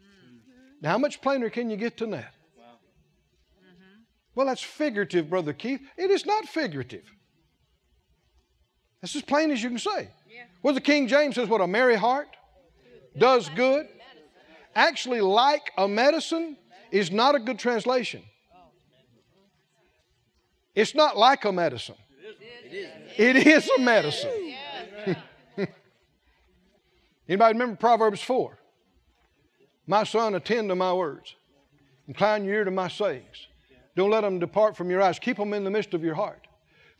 [0.00, 0.62] Mm-hmm.
[0.80, 2.34] Now, how much plainer can you get than that?
[2.58, 4.02] Mm-hmm.
[4.34, 5.80] Well, that's figurative, Brother Keith.
[5.96, 7.04] It is not figurative.
[9.00, 10.08] That's as plain as you can say.
[10.28, 10.44] Yeah.
[10.62, 12.28] Well, the King James says, what a merry heart
[13.16, 13.86] does good.
[14.74, 16.56] Actually, like a medicine
[16.90, 18.22] is not a good translation.
[18.54, 18.70] Oh.
[20.74, 21.96] It's not like a medicine.
[23.16, 24.54] It is a medicine.
[27.28, 28.58] Anybody remember Proverbs 4?
[29.86, 31.34] My son, attend to my words.
[32.06, 33.48] Incline your ear to my sayings.
[33.96, 35.18] Don't let them depart from your eyes.
[35.18, 36.46] Keep them in the midst of your heart.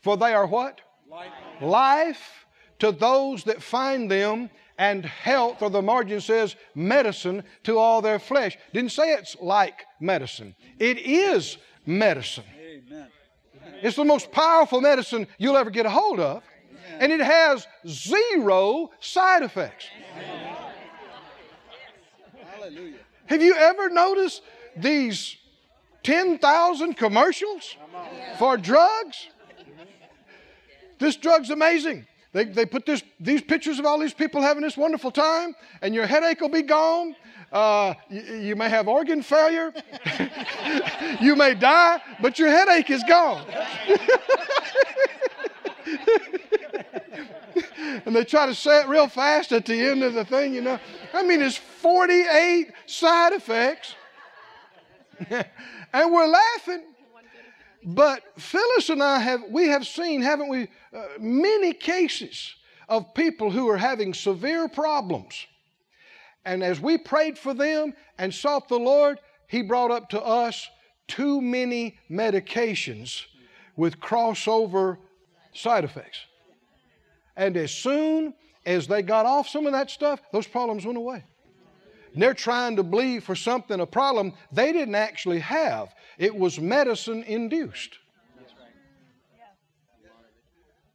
[0.00, 0.80] For they are what?
[1.10, 2.46] Life, Life
[2.78, 8.20] to those that find them, and health, or the margin says medicine to all their
[8.20, 8.56] flesh.
[8.72, 10.54] Didn't say it's like medicine.
[10.78, 12.44] It is medicine.
[12.56, 13.08] Amen.
[13.82, 16.44] It's the most powerful medicine you'll ever get a hold of,
[16.98, 19.87] and it has zero side effects.
[22.53, 22.96] Hallelujah.
[23.27, 24.42] Have you ever noticed
[24.77, 25.37] these
[26.03, 27.77] 10,000 commercials
[28.38, 29.29] for drugs?
[30.98, 32.07] This drug's amazing.
[32.33, 35.94] They, they put this, these pictures of all these people having this wonderful time, and
[35.94, 37.16] your headache will be gone.
[37.51, 39.72] Uh, you, you, may have organ failure.
[41.20, 43.44] you may die, but your headache is gone.
[48.09, 50.62] and they try to say it real fast at the end of the thing, you
[50.62, 50.81] know.
[51.12, 53.94] I mean, it's 48 side effects.
[55.29, 55.44] and
[56.11, 56.85] we're laughing.
[57.85, 62.55] But Phyllis and I have, we have seen, haven't we, uh, many cases
[62.88, 65.47] of people who are having severe problems.
[66.47, 69.18] And as we prayed for them and sought the Lord,
[69.49, 70.66] He brought up to us
[71.09, 73.27] too many medications
[73.77, 74.97] with crossover
[75.53, 76.21] side effects.
[77.38, 78.35] And as soon
[78.66, 81.24] as they got off some of that stuff, those problems went away.
[82.12, 85.94] And they're trying to believe for something, a problem they didn't actually have.
[86.18, 87.96] It was medicine induced.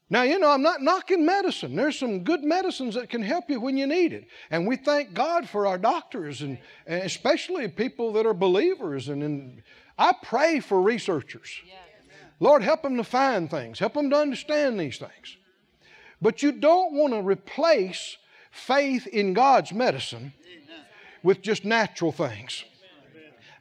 [0.09, 1.75] Now, you know, I'm not knocking medicine.
[1.75, 4.27] There's some good medicines that can help you when you need it.
[4.51, 9.07] And we thank God for our doctors, and, and especially people that are believers.
[9.07, 9.63] And, and
[9.97, 11.49] I pray for researchers.
[12.39, 15.37] Lord, help them to find things, help them to understand these things.
[16.23, 18.17] But you don't want to replace
[18.49, 20.33] faith in God's medicine
[21.21, 22.63] with just natural things.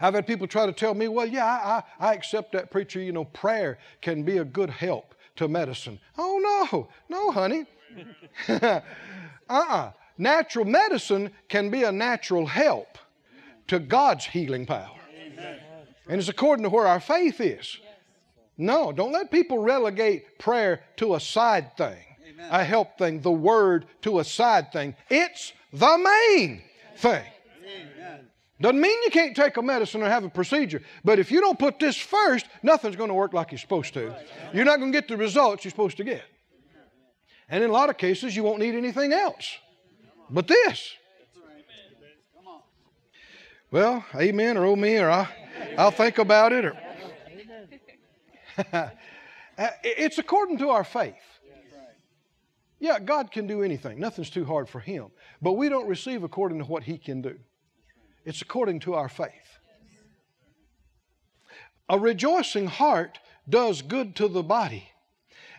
[0.01, 3.13] I've had people try to tell me, well, yeah, I, I, accept that preacher, you
[3.13, 6.01] know, prayer can be a good help to medicine.
[6.19, 7.67] Oh, no, no, honey.
[8.49, 8.81] uh uh-uh.
[9.51, 12.99] uh Natural medicine can be a natural help
[13.69, 14.99] to God's healing power.
[15.17, 15.59] Amen.
[16.09, 17.79] And it's according to where our faith is.
[18.59, 22.49] No, don't let people relegate prayer to a side thing, Amen.
[22.51, 24.95] a help thing, the word to a side thing.
[25.11, 26.63] It's the main
[26.97, 27.25] thing.
[28.61, 31.59] Doesn't mean you can't take a medicine or have a procedure, but if you don't
[31.59, 34.15] put this first, nothing's going to work like you're supposed to.
[34.55, 36.23] You're not going to get the results you're supposed to get.
[37.49, 39.59] And in a lot of cases, you won't need anything else
[40.31, 40.95] but this.
[43.71, 45.29] Well, amen or oh me, or I,
[45.79, 46.67] I'll think about it.
[46.67, 46.77] Or
[48.73, 48.89] uh,
[49.83, 51.15] it's according to our faith.
[52.83, 54.01] Yeah, God can do anything.
[54.01, 55.07] Nothing's too hard for Him.
[55.41, 57.39] But we don't receive according to what He can do.
[58.25, 59.31] It's according to our faith.
[61.89, 64.89] A rejoicing heart does good to the body.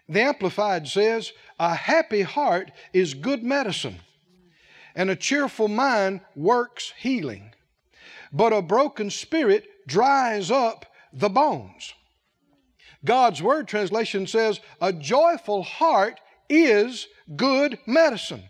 [0.09, 1.31] The Amplified says,
[1.61, 3.99] A happy heart is good medicine,
[4.93, 7.53] and a cheerful mind works healing.
[8.33, 11.93] But a broken spirit dries up the bones.
[13.05, 16.19] God's Word translation says, A joyful heart
[16.53, 18.43] is good medicine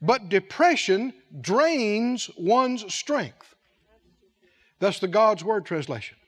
[0.00, 3.54] but depression drains one's strength.
[4.78, 6.18] That's the God's Word translation.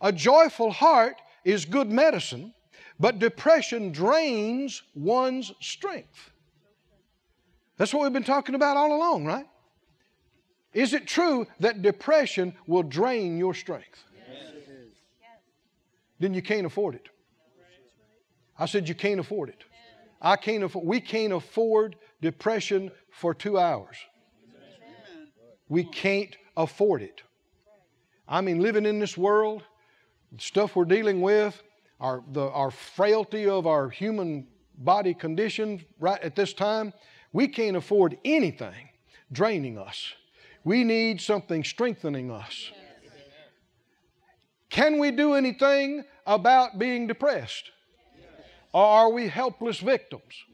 [0.00, 2.54] A joyful heart is good medicine,
[3.00, 6.30] but depression drains one's strength.
[7.76, 9.46] That's what we've been talking about all along, right?
[10.72, 14.04] Is it true that depression will drain your strength?
[15.20, 15.30] Yes.
[16.18, 17.08] Then you can't afford it.
[18.58, 19.64] I said you can't afford it.
[20.22, 23.96] I can't afford, we can't afford depression for two hours.
[25.68, 27.22] We can't afford it.
[28.28, 29.64] I mean, living in this world,
[30.38, 31.60] stuff we're dealing with,
[32.00, 34.46] our, the, our frailty of our human
[34.78, 36.92] body condition right at this time,
[37.32, 38.90] we can't afford anything
[39.32, 40.14] draining us.
[40.64, 42.70] We need something strengthening us.
[44.70, 47.70] Can we do anything about being depressed?
[48.72, 50.44] Or are we helpless victims?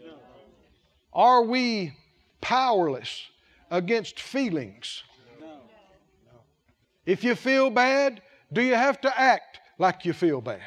[1.12, 1.92] Are we
[2.40, 3.26] powerless
[3.70, 5.04] against feelings?
[7.06, 10.60] If you feel bad, do you have to act like you feel bad?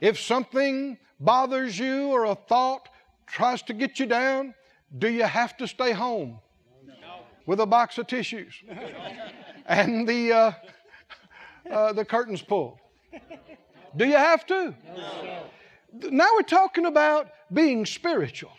[0.00, 2.88] If something bothers you or a thought
[3.26, 4.54] tries to get you down,
[4.98, 6.38] do you have to stay home
[7.46, 8.54] with a box of tissues
[9.66, 10.52] and the, uh,
[11.70, 12.78] uh, the curtains pulled?
[13.96, 14.74] Do you have to?
[16.02, 18.52] Now we're talking about being spiritual.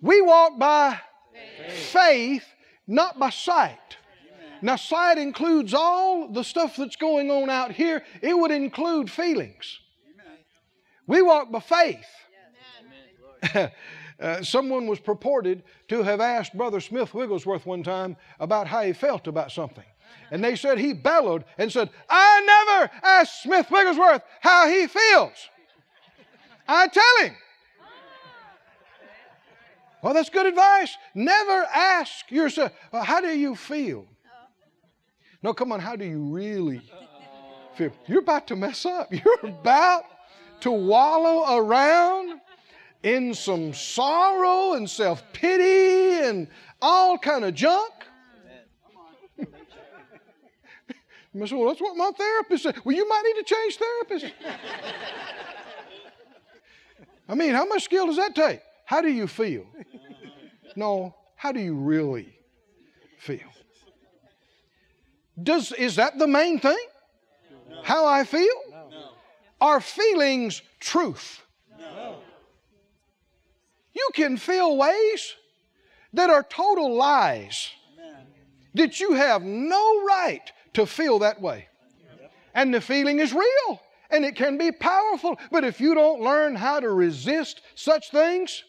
[0.00, 1.00] We walk by
[1.32, 2.44] faith, faith
[2.86, 3.78] not by sight.
[4.64, 9.80] Now, sight includes all the stuff that's going on out here, it would include feelings.
[11.08, 12.06] We walk by faith.
[14.20, 18.92] uh, someone was purported to have asked Brother Smith Wigglesworth one time about how he
[18.92, 19.84] felt about something.
[20.30, 25.48] And they said he bellowed and said, I never asked Smith Wigglesworth how he feels.
[26.72, 27.36] I tell him.
[30.02, 30.96] Well, that's good advice.
[31.14, 34.06] Never ask yourself, well, how do you feel?
[35.42, 36.82] No, come on, how do you really
[37.74, 37.92] feel?
[38.06, 39.12] You're about to mess up.
[39.24, 40.04] You're about
[40.60, 42.40] to wallow around
[43.02, 46.48] in some sorrow and self-pity and
[46.80, 47.92] all kind of junk.
[51.34, 52.76] You say, well, that's what my therapist said.
[52.84, 54.34] Well, you might need to change therapist.
[57.28, 58.60] I mean, how much skill does that take?
[58.84, 59.66] How do you feel?
[60.74, 62.34] No, how do you really
[63.18, 63.52] feel?
[65.42, 66.78] Does, is that the main thing?
[67.82, 68.48] How I feel?
[69.60, 71.42] Are feelings truth?
[71.78, 72.16] No.
[73.92, 75.34] You can feel ways
[76.14, 77.70] that are total lies,
[78.74, 81.68] that you have no right to feel that way.
[82.54, 83.80] And the feeling is real
[84.12, 85.38] and it can be powerful.
[85.50, 88.62] But if you don't learn how to resist such things,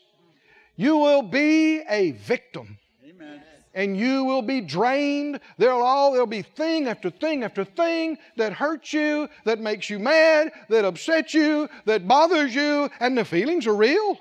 [0.75, 2.77] you will be a victim.
[3.07, 3.41] Amen.
[3.75, 5.39] And you will be drained.
[5.57, 9.99] There'll all there'll be thing after thing after thing that hurts you, that makes you
[9.99, 14.19] mad, that upsets you, that bothers you, and the feelings are real.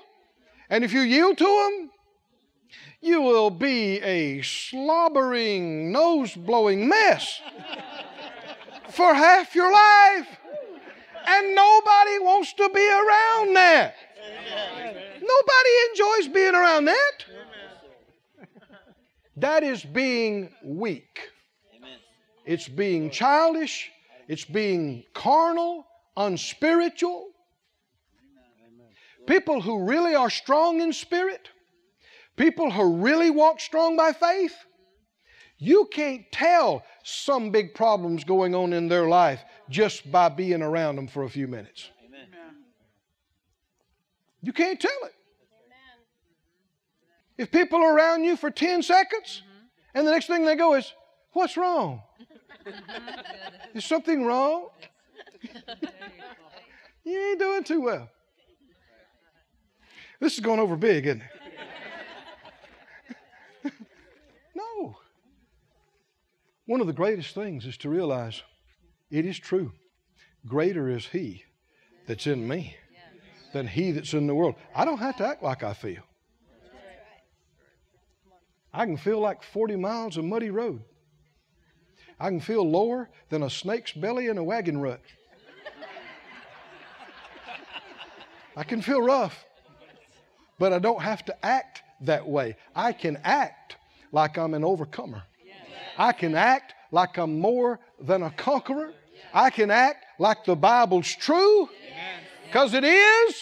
[0.69, 1.91] And if you yield to them,
[3.01, 7.41] you will be a slobbering, nose blowing mess
[8.89, 10.39] for half your life.
[11.25, 13.95] And nobody wants to be around that.
[15.21, 17.25] Nobody enjoys being around that.
[19.37, 21.29] That is being weak.
[22.45, 23.89] It's being childish.
[24.27, 25.85] It's being carnal,
[26.17, 27.29] unspiritual.
[29.25, 31.49] People who really are strong in spirit,
[32.35, 34.55] people who really walk strong by faith,
[35.57, 39.41] you can't tell some big problems going on in their life
[39.73, 41.89] just by being around them for a few minutes.
[44.41, 45.13] You can't tell it.
[47.37, 49.97] If people are around you for 10 seconds mm-hmm.
[49.97, 50.93] and the next thing they go is,
[51.33, 52.01] What's wrong?
[53.73, 54.69] Is something wrong?
[57.03, 58.09] you ain't doing too well.
[60.19, 61.23] This is going over big, isn't
[63.63, 63.73] it?
[64.55, 64.95] no.
[66.65, 68.41] One of the greatest things is to realize
[69.13, 69.71] it is true.
[70.47, 71.43] Greater is He
[72.07, 72.75] that's in me
[73.53, 74.55] than He that's in the world.
[74.75, 76.01] I don't have to act like I feel.
[78.73, 80.81] I can feel like 40 miles of muddy road.
[82.19, 85.01] I can feel lower than a snake's belly in a wagon rut.
[88.57, 89.45] I can feel rough,
[90.57, 92.55] but I don't have to act that way.
[92.75, 93.75] I can act
[94.11, 95.21] like I'm an overcomer.
[95.99, 98.93] I can act like I'm more than a conqueror.
[99.33, 101.69] I can act like the Bible's true
[102.45, 103.35] because it is.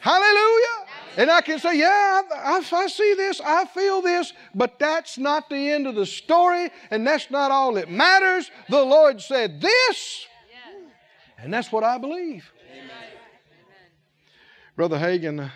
[0.00, 0.82] Hallelujah.
[1.16, 5.50] And I can say, yeah, I, I, see this, I feel this, but that's not
[5.50, 8.50] the end of the story, and that's not all that matters.
[8.70, 10.26] The Lord said this,
[11.38, 12.50] and that's what I believe.
[12.72, 12.88] Amen.
[14.74, 15.50] Brother Hagin, uh,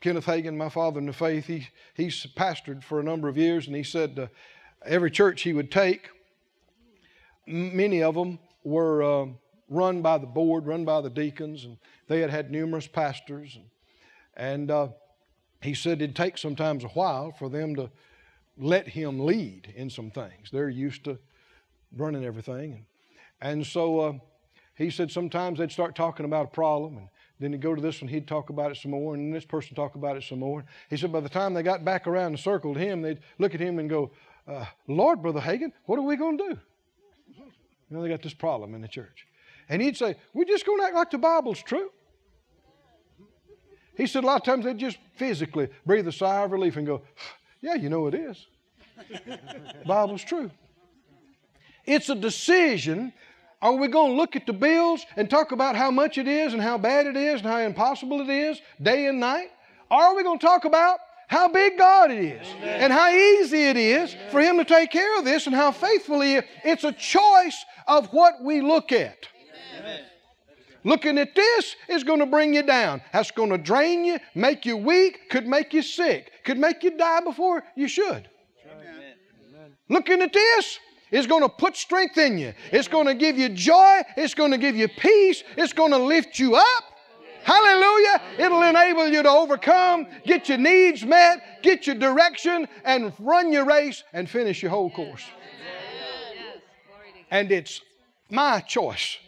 [0.00, 3.68] Kenneth Hagin, my father in the faith, he, he's pastored for a number of years,
[3.68, 4.26] and he said uh,
[4.84, 6.08] every church he would take,
[7.46, 9.26] many of them were uh,
[9.68, 13.56] run by the board, run by the deacons, and they had had numerous pastors.
[13.56, 13.64] And,
[14.36, 14.88] and uh,
[15.62, 17.90] he said it'd take sometimes a while for them to
[18.56, 20.50] let him lead in some things.
[20.52, 21.18] They're used to
[21.96, 22.72] running everything.
[22.72, 22.84] And,
[23.52, 24.12] and so uh,
[24.74, 27.08] he said sometimes they'd start talking about a problem, and
[27.40, 29.74] then he'd go to this one, he'd talk about it some more, and this person
[29.74, 30.64] talk about it some more.
[30.90, 33.60] He said by the time they got back around and circled him, they'd look at
[33.60, 34.10] him and go,
[34.46, 36.58] uh, Lord, Brother Hagin, what are we going to do?
[37.90, 39.26] You know, they got this problem in the church.
[39.68, 41.90] And he'd say, We're just going to act like the Bible's true.
[43.96, 46.86] He said a lot of times they'd just physically breathe a sigh of relief and
[46.86, 47.02] go,
[47.60, 48.46] Yeah, you know it is.
[49.86, 50.50] Bible's true.
[51.84, 53.12] It's a decision.
[53.60, 56.52] Are we going to look at the bills and talk about how much it is
[56.52, 59.48] and how bad it is and how impossible it is day and night?
[59.90, 62.80] Or are we going to talk about how big God is Amen.
[62.82, 64.30] and how easy it is Amen.
[64.30, 66.44] for Him to take care of this and how faithful He is?
[66.64, 69.26] It's a choice of what we look at.
[70.84, 73.02] Looking at this is going to bring you down.
[73.12, 76.96] That's going to drain you, make you weak, could make you sick, could make you
[76.96, 78.28] die before you should.
[78.70, 79.72] Amen.
[79.88, 80.78] Looking at this
[81.10, 82.54] is going to put strength in you.
[82.70, 84.02] It's going to give you joy.
[84.16, 85.42] It's going to give you peace.
[85.56, 86.84] It's going to lift you up.
[87.42, 88.22] Hallelujah.
[88.38, 93.64] It'll enable you to overcome, get your needs met, get your direction, and run your
[93.64, 95.24] race and finish your whole course.
[97.30, 97.80] And it's
[98.30, 99.18] my choice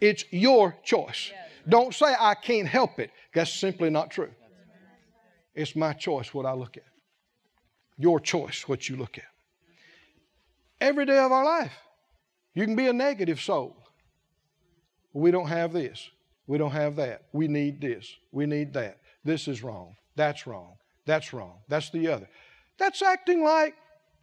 [0.00, 1.32] it's your choice.
[1.68, 3.10] Don't say, I can't help it.
[3.34, 4.30] That's simply not true.
[5.54, 6.84] It's my choice what I look at.
[7.98, 9.24] Your choice what you look at.
[10.80, 11.72] Every day of our life,
[12.54, 13.76] you can be a negative soul.
[15.12, 16.08] We don't have this.
[16.46, 17.22] We don't have that.
[17.32, 18.08] We need this.
[18.30, 18.98] We need that.
[19.24, 19.96] This is wrong.
[20.14, 20.74] That's wrong.
[21.06, 21.58] That's wrong.
[21.68, 22.28] That's the other.
[22.78, 23.74] That's acting like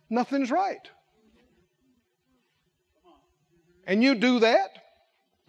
[0.10, 0.88] nothing's right.
[3.88, 4.80] And you do that,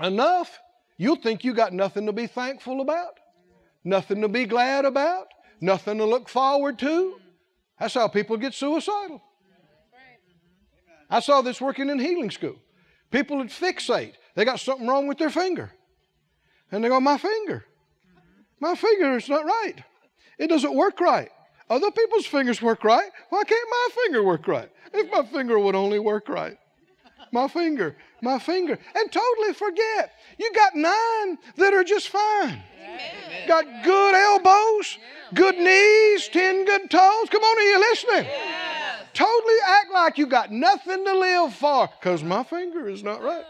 [0.01, 0.59] enough,
[0.97, 3.19] you'll think you got nothing to be thankful about,
[3.85, 5.29] nothing to be glad about,
[5.61, 7.19] nothing to look forward to.
[7.81, 9.23] That's how people get suicidal.
[11.09, 12.57] I saw this working in healing school.
[13.11, 14.15] People would fixate.
[14.35, 15.71] They got something wrong with their finger.
[16.73, 17.65] And they go, My finger.
[18.59, 19.77] My finger is not right.
[20.39, 21.31] It doesn't work right.
[21.71, 23.11] Other people's fingers work right.
[23.29, 24.71] Why can't my finger work right?
[24.93, 26.59] If my finger would only work right
[27.33, 30.13] my finger, my finger, and totally forget.
[30.39, 32.63] You got nine that are just fine.
[32.83, 33.49] Amen.
[33.49, 34.99] Got good elbows,
[35.35, 37.29] good knees, ten good toes.
[37.31, 38.25] Come on, are you listening?
[38.25, 39.07] Yes.
[39.15, 43.45] Totally act like you got nothing to live for because my finger is not right.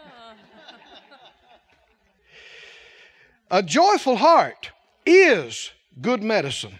[3.49, 4.71] A joyful heart
[5.05, 5.71] is
[6.01, 6.79] good medicine.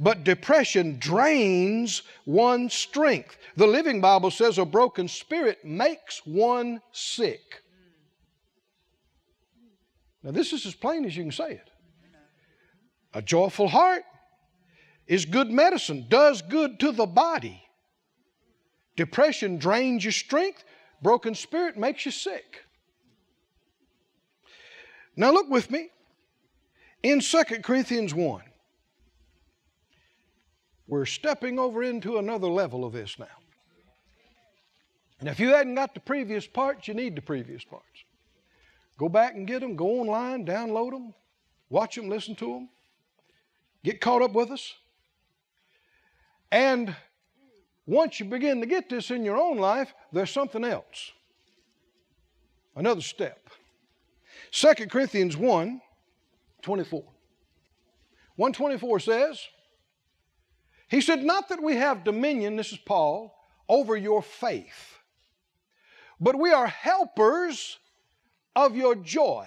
[0.00, 3.36] But depression drains one's strength.
[3.58, 7.64] The Living Bible says a broken spirit makes one sick.
[10.22, 11.70] Now, this is as plain as you can say it.
[13.14, 14.04] A joyful heart
[15.08, 17.60] is good medicine, does good to the body.
[18.94, 20.62] Depression drains your strength,
[21.02, 22.62] broken spirit makes you sick.
[25.16, 25.88] Now, look with me
[27.02, 28.42] in 2 Corinthians 1.
[30.86, 33.26] We're stepping over into another level of this now.
[35.20, 37.84] And if you hadn't got the previous parts, you need the previous parts.
[38.98, 41.14] Go back and get them, go online, download them,
[41.70, 42.68] watch them, listen to them,
[43.84, 44.74] get caught up with us.
[46.50, 46.94] And
[47.86, 51.12] once you begin to get this in your own life, there's something else.
[52.76, 53.48] Another step.
[54.52, 55.80] 2 Corinthians 1
[56.62, 57.02] 24.
[58.36, 59.40] 124 says,
[60.88, 63.34] He said, Not that we have dominion, this is Paul,
[63.68, 64.97] over your faith,
[66.20, 67.78] but we are helpers
[68.56, 69.46] of your joy,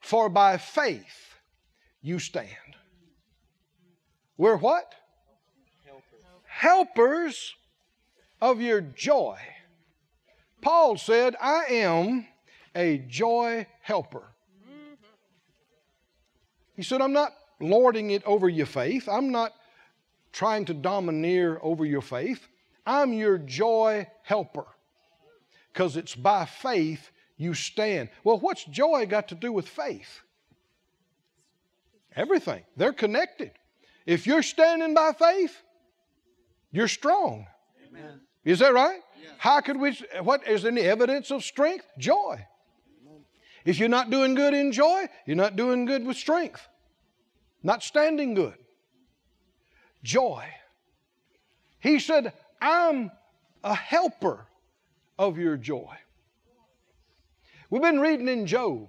[0.00, 1.34] for by faith
[2.00, 2.48] you stand.
[4.36, 4.94] We're what?
[6.46, 7.54] Helpers
[8.40, 9.38] of your joy.
[10.60, 12.26] Paul said, I am
[12.74, 14.22] a joy helper.
[16.76, 19.08] He said, I'm not lording it over your faith.
[19.08, 19.52] I'm not
[20.32, 22.46] trying to domineer over your faith.
[22.86, 24.66] I'm your joy helper
[25.74, 28.08] because it's by faith you stand.
[28.22, 30.20] Well, what's joy got to do with faith?
[32.14, 32.62] Everything.
[32.76, 33.50] They're connected.
[34.06, 35.60] If you're standing by faith,
[36.70, 37.48] you're strong.
[37.88, 38.20] Amen.
[38.44, 39.00] Is that right?
[39.20, 39.30] Yeah.
[39.38, 41.86] How could we, what is any evidence of strength?
[41.98, 42.46] Joy.
[43.64, 46.68] If you're not doing good in joy, you're not doing good with strength.
[47.62, 48.54] Not standing good.
[50.04, 50.44] Joy.
[51.80, 53.10] He said, I'm
[53.64, 54.46] a helper
[55.18, 55.94] of your joy.
[57.70, 58.88] We've been reading in Job.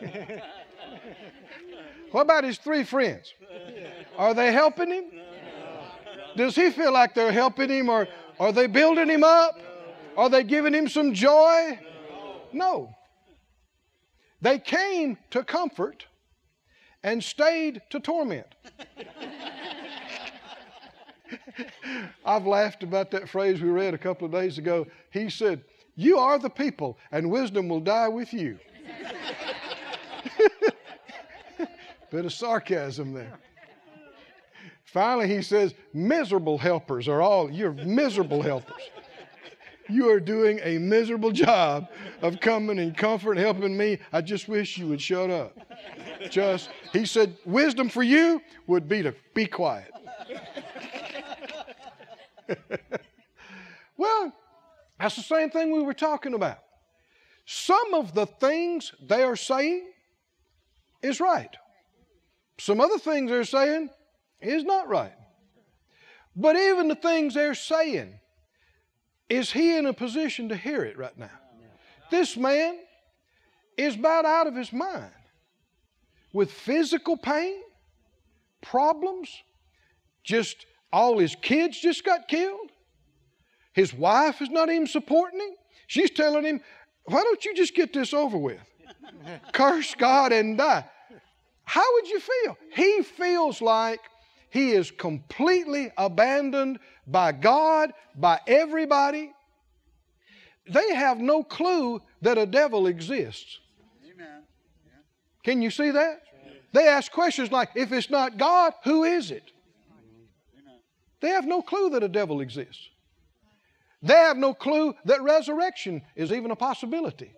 [2.10, 3.32] what about his three friends?
[4.18, 5.04] Are they helping him?
[6.36, 8.08] Does he feel like they're helping him or
[8.38, 9.60] are they building him up?
[10.16, 11.78] Are they giving him some joy?
[12.52, 12.94] No.
[14.40, 16.06] They came to comfort
[17.02, 18.54] and stayed to torment.
[22.24, 24.86] I've laughed about that phrase we read a couple of days ago.
[25.10, 25.62] He said,
[25.96, 28.58] You are the people, and wisdom will die with you.
[32.10, 33.38] Bit of sarcasm there.
[34.84, 38.82] Finally, he says, Miserable helpers are all, you're miserable helpers.
[39.88, 41.88] You are doing a miserable job
[42.22, 43.98] of coming and comfort and helping me.
[44.12, 45.58] I just wish you would shut up.
[46.30, 49.90] Just, he said, wisdom for you would be to be quiet.
[53.96, 54.32] well,
[54.98, 56.58] that's the same thing we were talking about.
[57.44, 59.90] Some of the things they are saying
[61.02, 61.54] is right.
[62.58, 63.90] Some other things they're saying
[64.40, 65.14] is not right.
[66.36, 68.14] But even the things they're saying
[69.28, 71.30] is he in a position to hear it right now?
[72.10, 72.78] This man
[73.76, 75.10] is about out of his mind
[76.32, 77.56] with physical pain,
[78.60, 79.30] problems,
[80.22, 82.70] just all his kids just got killed.
[83.72, 85.50] His wife is not even supporting him.
[85.86, 86.60] She's telling him,
[87.04, 88.60] Why don't you just get this over with?
[89.52, 90.84] Curse God and die.
[91.64, 92.58] How would you feel?
[92.74, 94.00] He feels like
[94.50, 99.32] he is completely abandoned by God, by everybody.
[100.68, 103.58] They have no clue that a devil exists.
[104.04, 104.42] Amen.
[104.84, 104.92] Yeah.
[105.42, 106.22] Can you see that?
[106.72, 109.50] They ask questions like, if it's not God, who is it?
[111.22, 112.88] They have no clue that a devil exists.
[114.02, 117.32] They have no clue that resurrection is even a possibility.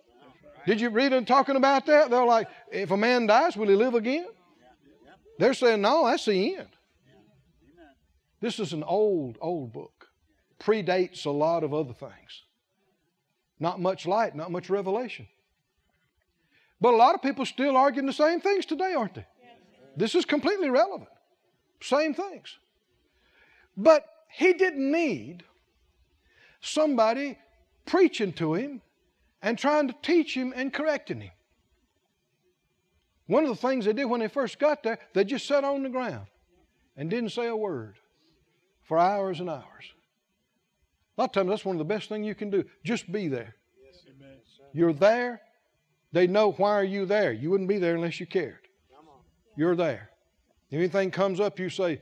[0.65, 2.09] Did you read them talking about that?
[2.09, 4.25] They're like, if a man dies, will he live again?
[5.37, 6.69] They're saying, no, that's the end.
[8.41, 10.07] This is an old, old book.
[10.59, 12.43] Predates a lot of other things.
[13.59, 15.27] Not much light, not much revelation.
[16.81, 19.27] But a lot of people still arguing the same things today, aren't they?
[19.95, 21.09] This is completely relevant.
[21.81, 22.57] Same things.
[23.77, 25.43] But he didn't need
[26.61, 27.37] somebody
[27.85, 28.81] preaching to him
[29.41, 31.31] and trying to teach him and correcting him.
[33.27, 35.83] One of the things they did when they first got there, they just sat on
[35.83, 36.27] the ground
[36.95, 37.95] and didn't say a word
[38.83, 39.93] for hours and hours.
[41.17, 42.65] A lot of times, that's one of the best things you can do.
[42.83, 43.55] Just be there.
[44.73, 45.41] You're there.
[46.11, 47.31] They know why are you there.
[47.31, 48.59] You wouldn't be there unless you cared.
[49.55, 50.09] You're there.
[50.69, 52.01] If anything comes up, you say,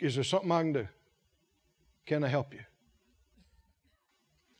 [0.00, 0.88] Is there something I can do?
[2.06, 2.60] Can I help you?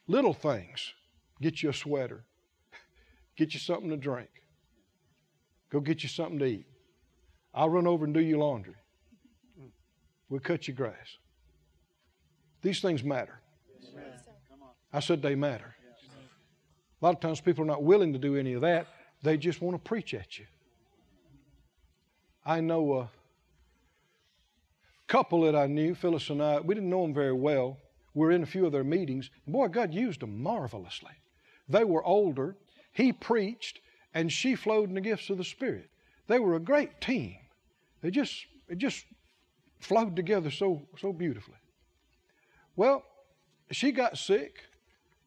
[0.06, 0.92] Little things.
[1.40, 2.24] Get you a sweater.
[3.36, 4.28] Get you something to drink.
[5.70, 6.66] Go get you something to eat.
[7.54, 8.74] I'll run over and do your laundry.
[10.28, 11.16] We'll cut your grass.
[12.62, 13.40] These things matter.
[14.92, 15.74] I said they matter.
[17.00, 18.86] A lot of times people are not willing to do any of that.
[19.22, 20.46] They just want to preach at you.
[22.44, 23.10] I know a
[25.10, 27.78] couple that I knew, Phyllis and I, we didn't know them very well.
[28.14, 29.28] We were in a few of their meetings.
[29.46, 31.10] Boy, God used them marvelously.
[31.68, 32.56] They were older.
[32.92, 33.80] He preached,
[34.14, 35.90] and she flowed in the gifts of the Spirit.
[36.28, 37.36] They were a great team.
[38.02, 39.04] They just, it just
[39.80, 41.58] flowed together so, so beautifully.
[42.76, 43.02] Well,
[43.72, 44.62] she got sick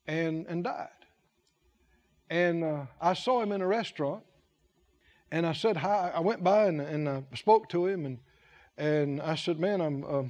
[0.07, 0.87] and, and died.
[2.29, 4.23] And uh, I saw him in a restaurant,
[5.29, 6.11] and I said hi.
[6.15, 8.19] I went by and, and uh, spoke to him, and,
[8.77, 10.23] and I said, Man, I'm, uh,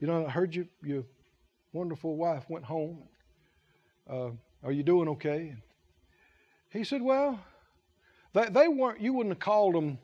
[0.00, 1.04] you know, I heard you, your
[1.72, 3.02] wonderful wife went home.
[4.08, 4.30] Uh,
[4.62, 5.54] are you doing okay?
[6.70, 7.40] He said, Well,
[8.32, 9.98] they, they weren't, you wouldn't have called them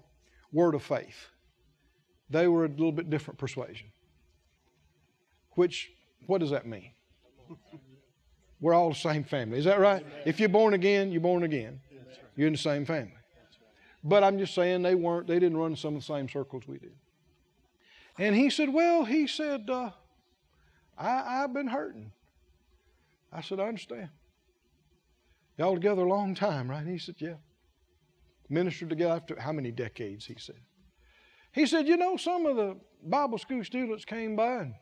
[0.52, 1.28] word of faith.
[2.28, 3.88] They were a little bit different persuasion.
[5.56, 5.90] Which,
[6.26, 6.92] what does that mean?
[8.60, 9.58] We're all the same family.
[9.58, 10.04] Is that right?
[10.24, 11.80] If you're born again, you're born again.
[12.36, 13.14] You're in the same family.
[14.04, 16.78] But I'm just saying they weren't, they didn't run some of the same circles we
[16.78, 16.92] did.
[18.20, 19.90] And he said, Well, he said, uh,
[20.96, 22.12] I, I've been hurting.
[23.32, 24.10] I said, I understand.
[25.56, 26.86] Y'all together a long time, right?
[26.86, 27.36] He said, Yeah.
[28.50, 30.60] Ministered together after how many decades, he said.
[31.52, 34.74] He said, You know, some of the Bible school students came by and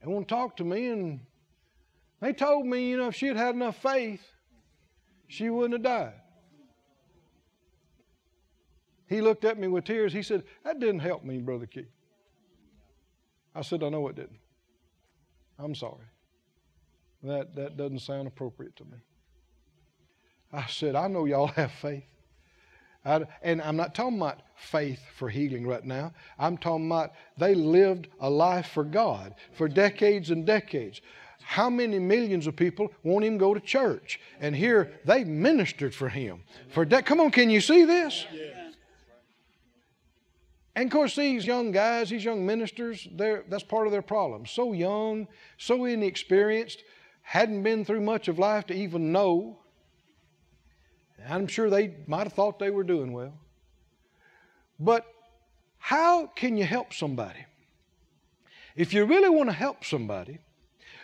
[0.00, 1.20] they want to talk to me, and
[2.22, 4.26] they told me, you know, if she had had enough faith,
[5.28, 6.14] she wouldn't have died.
[9.10, 10.12] He looked at me with tears.
[10.12, 11.90] He said, That didn't help me, Brother Keith.
[13.54, 14.38] I said, I know it didn't.
[15.58, 16.06] I'm sorry.
[17.24, 18.98] That, that doesn't sound appropriate to me.
[20.52, 22.04] I said, I know y'all have faith.
[23.04, 26.12] I, and I'm not talking about faith for healing right now.
[26.38, 31.00] I'm talking about they lived a life for God for decades and decades.
[31.42, 34.20] How many millions of people won't even go to church?
[34.38, 36.44] And here they ministered for Him.
[36.68, 38.24] For de- come on, can you see this?
[40.80, 44.46] And of course, these young guys, these young ministers, that's part of their problem.
[44.46, 45.28] So young,
[45.58, 46.82] so inexperienced,
[47.20, 49.58] hadn't been through much of life to even know
[51.28, 53.34] I'm sure they might have thought they were doing well.
[54.78, 55.04] But
[55.76, 57.44] how can you help somebody?
[58.74, 60.38] If you really want to help somebody,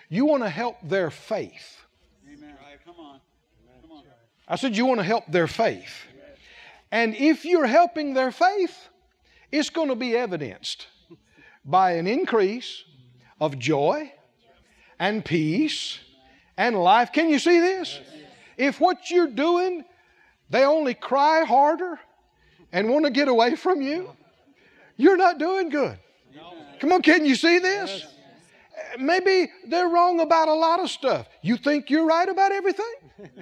[0.08, 1.84] you want to help their faith.
[2.26, 2.56] Amen.
[2.62, 3.20] Right, come on.
[3.82, 4.04] Come on.
[4.48, 6.06] I said you want to help their faith.
[6.90, 8.88] And if you're helping their faith,
[9.52, 10.86] it's going to be evidenced
[11.64, 12.84] by an increase
[13.40, 14.12] of joy
[14.98, 15.98] and peace
[16.56, 17.12] and life.
[17.12, 18.00] Can you see this?
[18.56, 19.84] If what you're doing
[20.48, 21.98] they only cry harder
[22.72, 24.14] and want to get away from you.
[24.96, 25.98] You're not doing good.
[26.80, 28.06] Come on, can you see this?
[28.98, 31.26] Maybe they're wrong about a lot of stuff.
[31.42, 32.94] You think you're right about everything?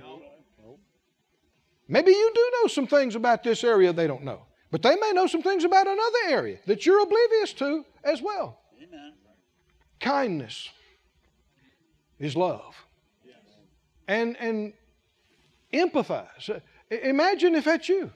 [1.88, 4.46] Maybe you do know some things about this area they don't know.
[4.74, 8.58] But they may know some things about another area that you're oblivious to as well.
[8.82, 9.12] Amen.
[10.00, 10.68] Kindness
[12.18, 12.74] is love.
[14.08, 14.72] And and
[15.72, 16.60] empathize.
[16.90, 18.10] Imagine if that's you.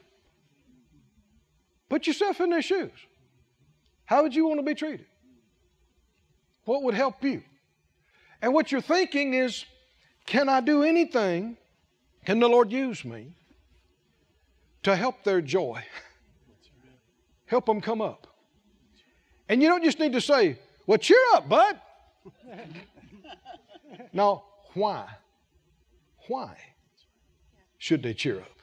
[1.89, 2.91] Put yourself in their shoes.
[4.05, 5.07] How would you want to be treated?
[6.65, 7.45] What would help you?
[8.43, 9.65] And what you're thinking is,
[10.27, 11.57] can I do anything?
[12.25, 13.29] Can the Lord use me
[14.83, 15.85] to help their joy?
[17.49, 18.27] help them come up.
[19.49, 21.81] And you don't just need to say, well, cheer up, bud.
[24.13, 24.45] no,
[24.75, 25.09] why?
[26.29, 26.57] Why
[27.79, 28.59] should they cheer up?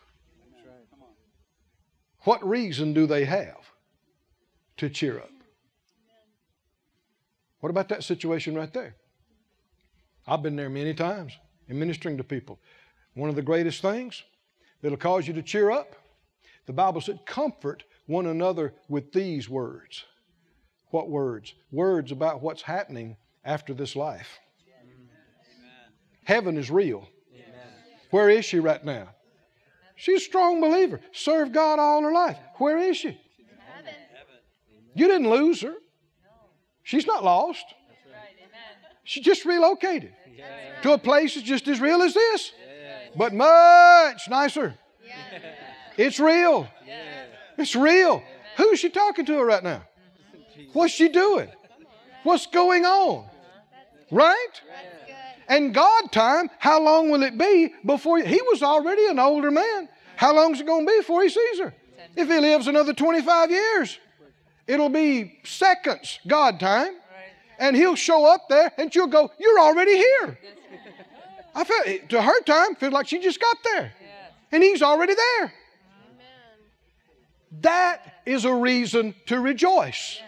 [2.21, 3.71] What reason do they have
[4.77, 5.29] to cheer up?
[7.59, 8.95] What about that situation right there?
[10.27, 11.33] I've been there many times
[11.67, 12.59] in ministering to people.
[13.13, 14.23] One of the greatest things
[14.81, 15.95] that'll cause you to cheer up,
[16.65, 20.03] the Bible said, comfort one another with these words.
[20.91, 21.53] What words?
[21.71, 24.39] Words about what's happening after this life.
[24.81, 25.09] Amen.
[26.23, 27.07] Heaven is real.
[27.33, 27.53] Amen.
[28.11, 29.09] Where is she right now?
[29.95, 30.99] She's a strong believer.
[31.13, 32.37] Served God all her life.
[32.57, 33.17] Where is she?
[34.93, 35.73] You didn't lose her.
[36.83, 37.65] She's not lost.
[39.03, 40.13] She just relocated
[40.81, 42.51] to a place that's just as real as this,
[43.15, 44.75] but much nicer.
[45.97, 46.67] It's real.
[47.57, 48.23] It's real.
[48.57, 49.83] Who's she talking to right now?
[50.73, 51.49] What's she doing?
[52.23, 53.25] What's going on?
[54.11, 54.61] Right?
[55.47, 59.87] And God time, how long will it be before he was already an older man?
[60.15, 61.73] How long is it going to be before he sees her?
[62.15, 63.99] If he lives another 25 years,
[64.67, 66.95] it'll be seconds, God time.
[67.59, 70.39] And he'll show up there and she'll go, You're already here.
[71.53, 73.93] I felt to her time, feels like she just got there.
[74.51, 75.53] And he's already there.
[77.61, 80.19] That is a reason to rejoice.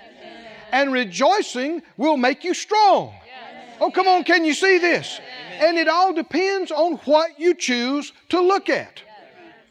[0.72, 3.14] And rejoicing will make you strong.
[3.80, 5.20] Oh, come on, can you see this?
[5.60, 9.02] And it all depends on what you choose to look at,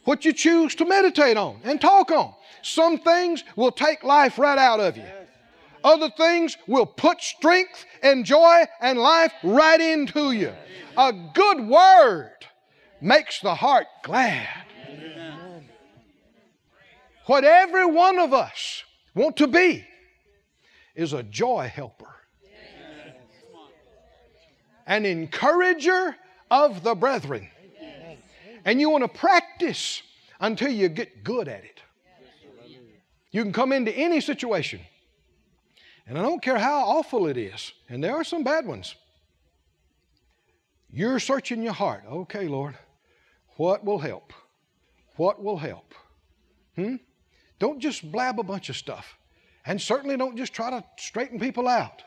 [0.05, 2.35] what you choose to meditate on and talk on.
[2.63, 5.05] Some things will take life right out of you.
[5.85, 10.53] Other things will put strength and joy and life right into you.
[10.97, 12.33] A good word
[13.01, 14.49] makes the heart glad.
[17.27, 19.85] What every one of us want to be
[20.95, 22.14] is a joy helper,
[24.87, 26.16] an encourager
[26.51, 27.49] of the brethren.
[28.64, 30.03] And you want to practice
[30.41, 31.83] until you get good at it.
[33.33, 34.81] You can come into any situation,
[36.07, 38.95] and I don't care how awful it is, and there are some bad ones.
[40.91, 42.05] You're searching your heart.
[42.09, 42.77] Okay, Lord,
[43.57, 44.33] what will help?
[45.16, 45.93] What will help?
[46.77, 46.97] Hmm?
[47.59, 49.19] Don't just blab a bunch of stuff.
[49.65, 52.03] And certainly don't just try to straighten people out.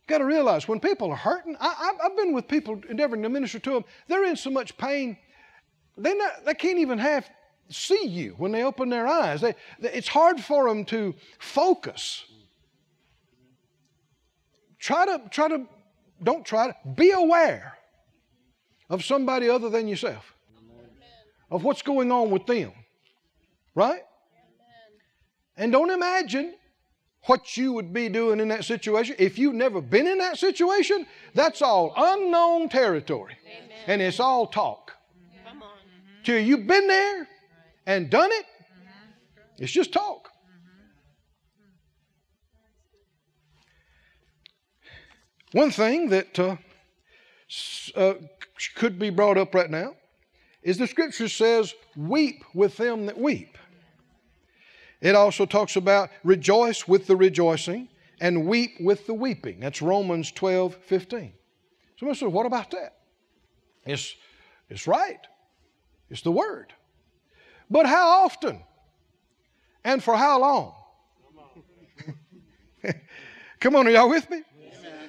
[0.00, 3.28] You've got to realize when people are hurting, I, have been with people endeavoring to
[3.28, 5.16] minister to them, they're in so much pain,
[5.96, 7.28] they, not, they can't even have
[7.68, 9.40] see you when they open their eyes.
[9.40, 12.24] They, they, it's hard for them to focus.
[14.78, 15.66] Try to, try to,
[16.22, 17.78] don't try to, be aware
[18.90, 20.34] of somebody other than yourself,
[21.50, 22.72] of what's going on with them.
[23.74, 24.02] Right?
[25.56, 26.54] And don't imagine
[27.26, 29.14] what you would be doing in that situation.
[29.18, 33.36] If you've never been in that situation, that's all unknown territory.
[33.46, 33.78] Amen.
[33.86, 34.92] And it's all talk.
[35.46, 35.68] Come on.
[36.24, 37.28] Till you've been there
[37.86, 38.46] and done it,
[39.58, 40.28] it's just talk.
[45.52, 46.56] One thing that uh,
[47.94, 48.14] uh,
[48.74, 49.94] could be brought up right now
[50.62, 53.58] is the scripture says, Weep with them that weep.
[55.02, 57.88] It also talks about rejoice with the rejoicing
[58.20, 59.58] and weep with the weeping.
[59.58, 61.32] That's Romans 12, 15.
[61.98, 62.98] Somebody says, What about that?
[63.84, 64.14] It's,
[64.70, 65.18] it's right,
[66.08, 66.72] it's the word.
[67.68, 68.62] But how often?
[69.84, 70.74] And for how long?
[73.60, 74.42] Come on, are y'all with me?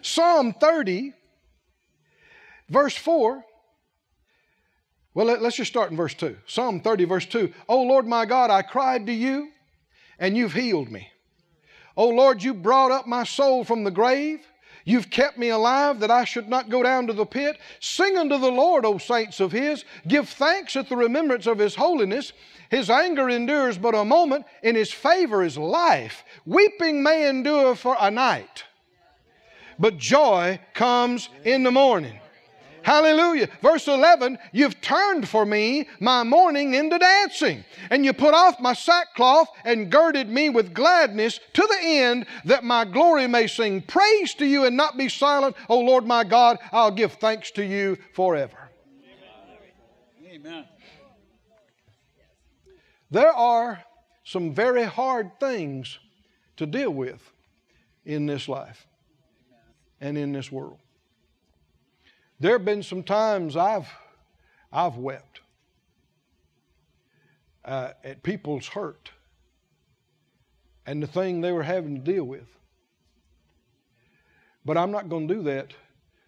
[0.01, 1.13] Psalm 30,
[2.67, 3.45] verse 4.
[5.13, 6.35] Well, let, us just start in verse 2.
[6.47, 7.53] Psalm 30, verse 2.
[7.69, 9.52] Oh Lord my God, I cried to you
[10.23, 11.11] and you've healed me.
[11.97, 14.39] Oh Lord, you brought up my soul from the grave.
[14.85, 17.57] You've kept me alive that I should not go down to the pit.
[17.81, 19.83] Sing unto the Lord, O saints of His.
[20.07, 22.31] Give thanks at the remembrance of His holiness.
[22.69, 26.23] His anger endures but a moment, in His favor is life.
[26.45, 28.63] Weeping may endure for a night,
[29.77, 32.17] but joy comes in the morning.
[32.83, 33.49] Hallelujah.
[33.61, 38.73] Verse 11, you've turned for me my mourning into dancing, and you put off my
[38.73, 44.33] sackcloth and girded me with gladness to the end that my glory may sing praise
[44.35, 45.55] to you and not be silent.
[45.69, 48.57] O Lord my God, I'll give thanks to you forever.
[50.29, 50.65] Amen.
[53.09, 53.83] There are
[54.25, 55.99] some very hard things
[56.57, 57.31] to deal with
[58.03, 58.87] in this life
[60.01, 60.79] and in this world.
[62.43, 63.87] There have been some times I've,
[64.69, 65.39] I've wept
[67.63, 69.11] uh, at people's hurt
[70.85, 72.49] and the thing they were having to deal with.
[74.65, 75.73] But I'm not going to do that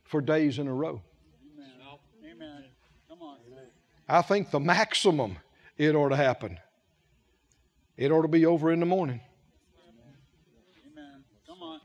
[0.05, 1.01] for days in a row.
[2.23, 2.63] Amen.
[3.09, 3.35] Come on.
[4.07, 5.35] I think the maximum
[5.77, 6.59] it ought to happen.
[7.97, 9.19] It ought to be over in the morning.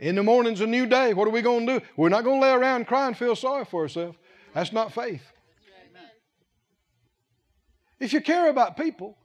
[0.00, 1.12] In the morning's a new day.
[1.12, 1.86] What are we going to do?
[1.94, 4.16] We're not going to lay around and cry and feel sorry for ourselves.
[4.54, 5.22] That's not faith.
[8.00, 9.18] If you care about people,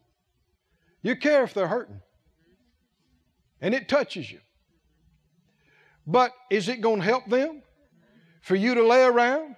[1.02, 2.02] you care if they're hurting.
[3.62, 4.42] And it touches you.
[6.06, 7.64] But is it going to help them
[8.42, 9.56] for you to lay around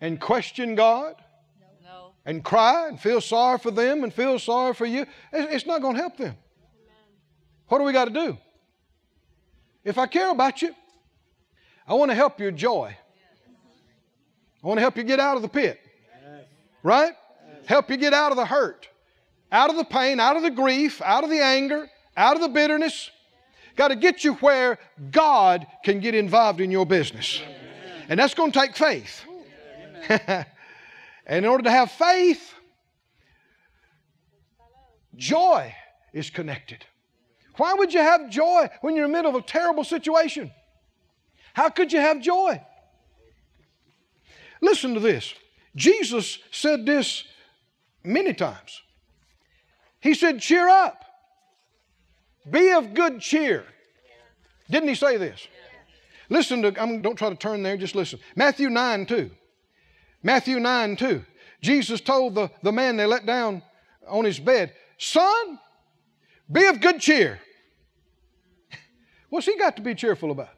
[0.00, 1.14] and question God
[1.84, 2.14] no.
[2.24, 5.04] and cry and feel sorry for them and feel sorry for you?
[5.30, 6.36] It's not going to help them.
[7.66, 8.38] What do we got to do?
[9.88, 10.74] If I care about you,
[11.86, 12.94] I want to help your joy.
[14.62, 15.80] I want to help you get out of the pit.
[16.82, 17.14] Right?
[17.64, 18.86] Help you get out of the hurt,
[19.50, 22.50] out of the pain, out of the grief, out of the anger, out of the
[22.50, 23.10] bitterness.
[23.76, 24.78] Got to get you where
[25.10, 27.40] God can get involved in your business.
[28.10, 29.24] And that's going to take faith.
[30.10, 30.44] and
[31.26, 32.52] in order to have faith,
[35.16, 35.74] joy
[36.12, 36.84] is connected.
[37.58, 40.50] Why would you have joy when you're in the middle of a terrible situation?
[41.52, 42.62] How could you have joy?
[44.62, 45.34] Listen to this.
[45.76, 47.24] Jesus said this
[48.04, 48.80] many times.
[50.00, 51.04] He said, Cheer up,
[52.48, 53.64] be of good cheer.
[54.70, 55.46] Didn't he say this?
[56.28, 58.20] Listen to, I'm, don't try to turn there, just listen.
[58.36, 59.30] Matthew 9 2.
[60.22, 61.24] Matthew 9 2.
[61.60, 63.62] Jesus told the, the man they let down
[64.06, 65.58] on his bed, Son,
[66.50, 67.40] be of good cheer.
[69.30, 70.48] What's he got to be cheerful about?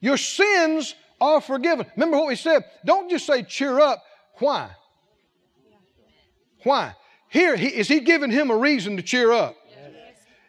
[0.00, 1.86] Your sins are forgiven.
[1.96, 2.64] Remember what we said?
[2.84, 4.02] Don't just say cheer up.
[4.38, 4.70] Why?
[6.64, 6.94] Why?
[7.28, 9.56] Here, he, is he giving him a reason to cheer up?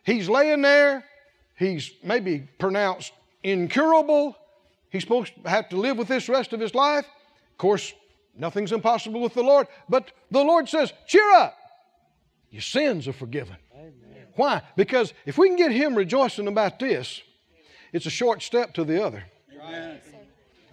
[0.03, 1.05] He's laying there.
[1.55, 4.35] He's maybe pronounced incurable.
[4.89, 7.05] He's supposed to have to live with this rest of his life.
[7.51, 7.93] Of course,
[8.35, 9.67] nothing's impossible with the Lord.
[9.87, 11.55] But the Lord says, cheer up.
[12.49, 13.55] Your sins are forgiven.
[14.35, 14.61] Why?
[14.75, 17.21] Because if we can get him rejoicing about this,
[17.91, 19.23] it's a short step to the other.
[19.61, 19.99] Amen.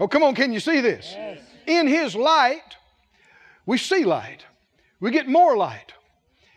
[0.00, 1.12] Oh, come on, can you see this?
[1.14, 1.40] Yes.
[1.66, 2.76] In His light,
[3.66, 4.46] we see light.
[4.98, 5.92] We get more light.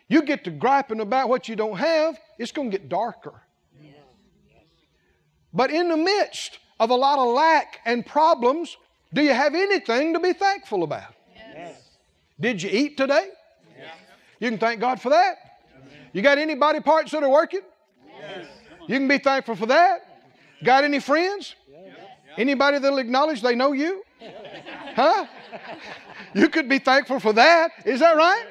[0.08, 3.34] You get to griping about what you don't have, it's going to get darker.
[5.52, 8.76] But in the midst of a lot of lack and problems,
[9.12, 11.14] do you have anything to be thankful about?
[11.36, 11.80] Yes.
[12.40, 13.28] Did you eat today?
[13.78, 13.94] Yes.
[14.40, 15.53] You can thank God for that.
[16.14, 17.62] You got any body parts that are working?
[18.06, 18.46] Yes.
[18.86, 20.22] You can be thankful for that.
[20.62, 21.56] Got any friends?
[22.38, 24.04] Anybody that'll acknowledge they know you?
[24.94, 25.26] Huh?
[26.32, 27.72] You could be thankful for that.
[27.84, 28.46] Is that right?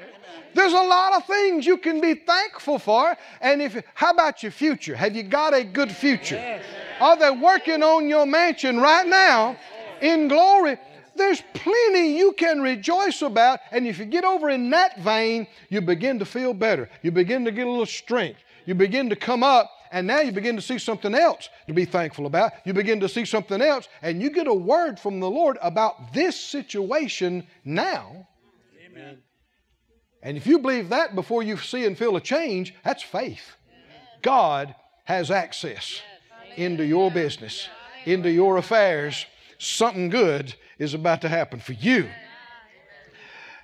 [0.53, 3.15] There's a lot of things you can be thankful for.
[3.39, 4.95] And if how about your future?
[4.95, 6.61] Have you got a good future?
[6.99, 9.55] Are they working on your mansion right now
[10.01, 10.77] in glory?
[11.15, 13.59] There's plenty you can rejoice about.
[13.71, 16.89] And if you get over in that vein, you begin to feel better.
[17.01, 18.39] You begin to get a little strength.
[18.65, 21.85] You begin to come up and now you begin to see something else to be
[21.85, 22.53] thankful about.
[22.65, 26.13] You begin to see something else, and you get a word from the Lord about
[26.13, 28.27] this situation now.
[28.83, 29.19] Amen.
[30.23, 33.55] And if you believe that before you see and feel a change, that's faith.
[34.23, 36.01] God has access
[36.55, 37.69] into your business,
[38.05, 39.27] into your affairs.
[39.59, 42.09] Something good is about to happen for you.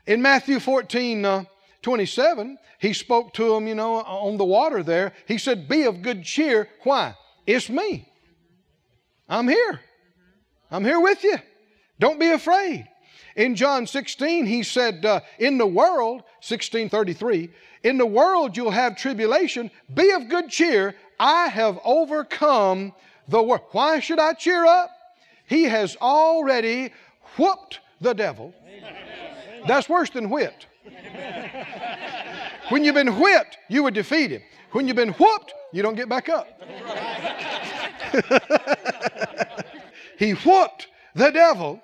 [0.06, 1.44] In Matthew 14, uh,
[1.82, 5.14] 27, he spoke to him, you know, on the water there.
[5.28, 6.70] He said, Be of good cheer.
[6.84, 7.16] Why?
[7.46, 8.08] It's me.
[9.28, 9.80] I'm here.
[10.72, 11.38] I'm here with you.
[12.00, 12.88] Don't be afraid.
[13.36, 17.50] In John 16, he said, uh, In the world, 1633,
[17.84, 19.72] in the world you'll have tribulation.
[19.94, 20.96] Be of good cheer.
[21.20, 22.94] I have overcome
[23.28, 23.64] the world.
[23.72, 24.90] Why should I cheer up?
[25.50, 26.94] He has already
[27.36, 28.54] whooped the devil.
[29.68, 30.68] That's worse than whipped.
[32.70, 34.44] When you've been whipped, you were defeated.
[34.74, 36.48] When you've been whooped, you don't get back up.
[40.20, 41.82] he whooped the devil.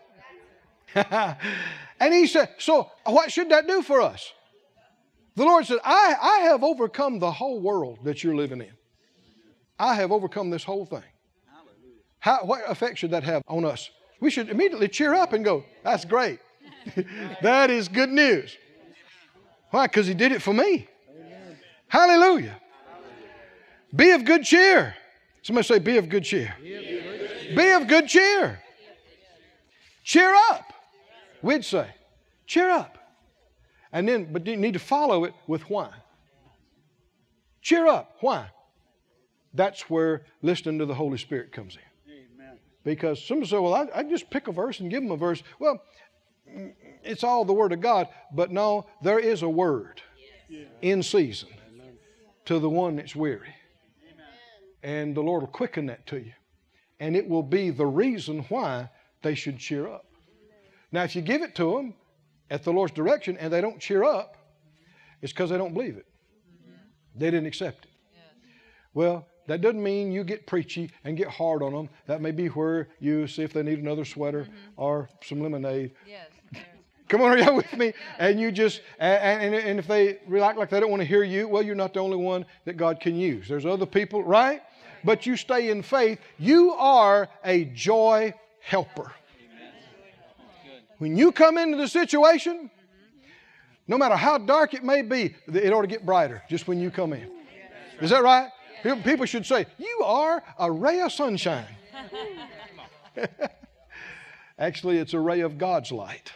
[0.94, 4.32] and he said, So, what should that do for us?
[5.36, 8.74] The Lord said, I, I have overcome the whole world that you're living in.
[9.80, 11.02] I have overcome this whole thing.
[12.26, 13.92] How, what effect should that have on us?
[14.20, 16.40] We should immediately cheer up and go, That's great.
[17.44, 18.58] that is good news.
[19.70, 19.86] Why?
[19.86, 20.88] Because He did it for me.
[21.08, 21.58] Amen.
[21.88, 22.60] Hallelujah.
[23.96, 24.96] Be of good cheer.
[25.44, 26.56] Somebody say, Be of good cheer.
[26.64, 28.60] Be of good cheer.
[30.04, 30.74] Cheer up.
[31.44, 31.88] We'd say,
[32.48, 32.98] Cheer up.
[33.92, 35.92] And then, but you need to follow it with why.
[37.62, 38.18] Cheer up.
[38.22, 38.48] Why?
[39.54, 41.82] That's where listening to the Holy Spirit comes in.
[42.86, 42.96] Amen.
[42.96, 45.42] Because some say, well, I, I just pick a verse and give them a verse.
[45.60, 45.82] Well,
[47.04, 50.02] it's all the Word of God, but no, there is a word
[50.82, 51.50] in season
[52.46, 53.54] to the one that's weary.
[54.84, 56.34] And the Lord will quicken that to you.
[57.00, 58.90] And it will be the reason why
[59.24, 60.06] they should cheer up.
[60.92, 61.96] Now, if you give it to them
[62.52, 64.38] at the Lord's direction and they don't cheer up,
[65.22, 66.06] it's because they don't believe it.
[66.06, 67.20] Mm-hmm.
[67.20, 67.92] They didn't accept it.
[68.94, 71.90] Well, that doesn't mean you get preachy and get hard on them.
[72.08, 74.54] That may be where you see if they need another sweater mm-hmm.
[74.76, 75.92] or some lemonade.
[76.08, 76.30] Yes.
[77.08, 77.94] Come on, are you with me?
[78.18, 81.24] And you just, and, and, and if they react like they don't want to hear
[81.24, 83.48] you, well, you're not the only one that God can use.
[83.48, 84.64] There's other people, right?
[85.04, 86.20] But you stay in faith.
[86.40, 89.14] You are a joy helper.
[90.98, 92.72] When you come into the situation,
[93.88, 96.90] no matter how dark it may be, it ought to get brighter just when you
[96.90, 97.30] come in.
[98.02, 98.50] Is that right?
[99.04, 101.66] People should say, You are a ray of sunshine.
[104.60, 106.32] Actually, it's a ray of God's light.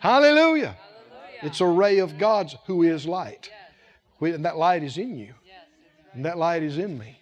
[0.00, 0.76] Hallelujah.
[1.42, 3.50] It's a ray of God's who is light.
[4.20, 5.32] And that light is in you.
[6.12, 7.18] And that light is in me.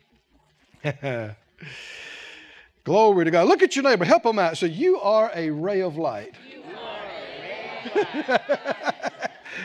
[2.84, 3.46] Glory to God.
[3.48, 4.04] Look at your neighbor.
[4.04, 4.56] Help them out.
[4.56, 6.34] Say, You are a ray of light.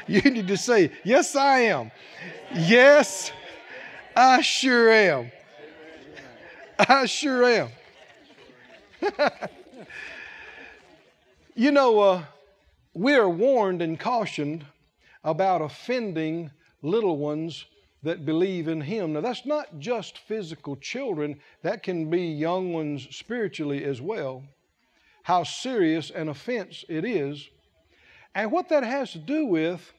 [0.07, 1.91] you need to say, Yes, I am.
[2.53, 3.31] Yes,
[4.15, 5.31] I sure am.
[6.77, 7.69] I sure am.
[11.55, 12.23] you know, uh,
[12.93, 14.65] we are warned and cautioned
[15.23, 16.51] about offending
[16.81, 17.65] little ones
[18.03, 19.13] that believe in Him.
[19.13, 24.43] Now, that's not just physical children, that can be young ones spiritually as well.
[25.23, 27.49] How serious an offense it is.
[28.35, 29.93] And what that has to do with,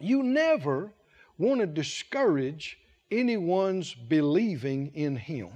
[0.00, 0.90] you never
[1.38, 2.78] want to discourage
[3.10, 5.48] anyone's believing in Him.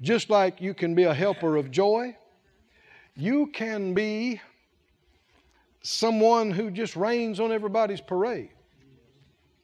[0.00, 2.16] Just like you can be a helper of joy,
[3.16, 4.40] you can be
[5.82, 8.50] someone who just rains on everybody's parade.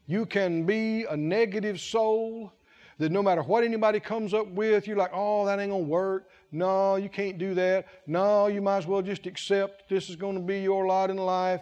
[0.06, 2.52] You can be a negative soul
[2.98, 6.30] that no matter what anybody comes up with, you're like, oh, that ain't gonna work.
[6.52, 7.86] No, you can't do that.
[8.06, 11.60] No, you might as well just accept this is gonna be your lot in life.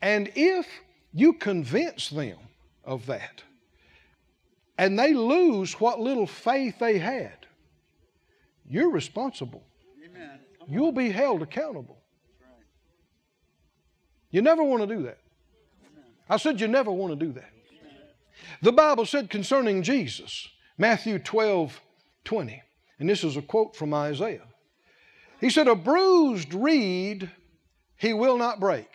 [0.00, 0.66] And if
[1.12, 2.38] you convince them
[2.84, 3.42] of that,
[4.78, 7.46] and they lose what little faith they had,
[8.68, 9.62] you're responsible.
[10.04, 10.38] Amen.
[10.68, 11.98] You'll be held accountable.
[14.30, 15.18] You never want to do that.
[16.28, 17.50] I said you never want to do that.
[18.62, 20.48] The Bible said concerning Jesus,
[20.78, 21.80] Matthew 12,
[22.24, 22.62] 20,
[22.98, 24.46] and this is a quote from Isaiah.
[25.40, 27.30] He said, A bruised reed
[27.96, 28.88] he will not break,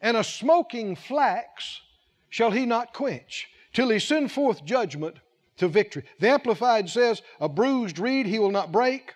[0.00, 1.80] and a smoking flax
[2.28, 5.16] shall he not quench, till he send forth judgment
[5.56, 6.04] to victory.
[6.18, 9.14] The Amplified says, A bruised reed he will not break,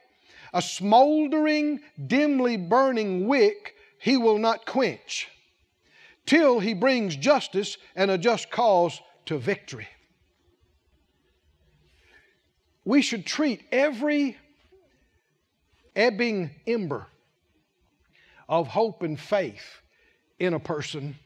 [0.53, 5.29] a smoldering, dimly burning wick he will not quench,
[6.25, 9.89] till he brings justice and a just cause to victory.
[12.85, 14.37] We should treat every
[15.97, 17.07] ebbing ember
[18.49, 19.81] of hope and faith
[20.39, 21.17] in a person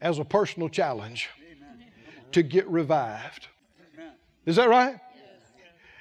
[0.00, 1.28] as a personal challenge
[2.32, 3.48] to get revived.
[4.46, 4.98] Is that right?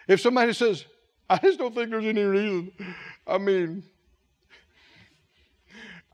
[0.08, 0.86] If somebody says,
[1.30, 2.72] I just don't think there's any reason.
[3.28, 3.84] I mean,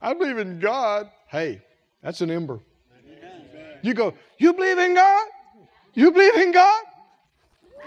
[0.00, 1.10] I believe in God.
[1.28, 1.62] Hey,
[2.02, 2.60] that's an ember.
[3.82, 5.28] You go, You believe in God?
[5.94, 6.84] You believe in God?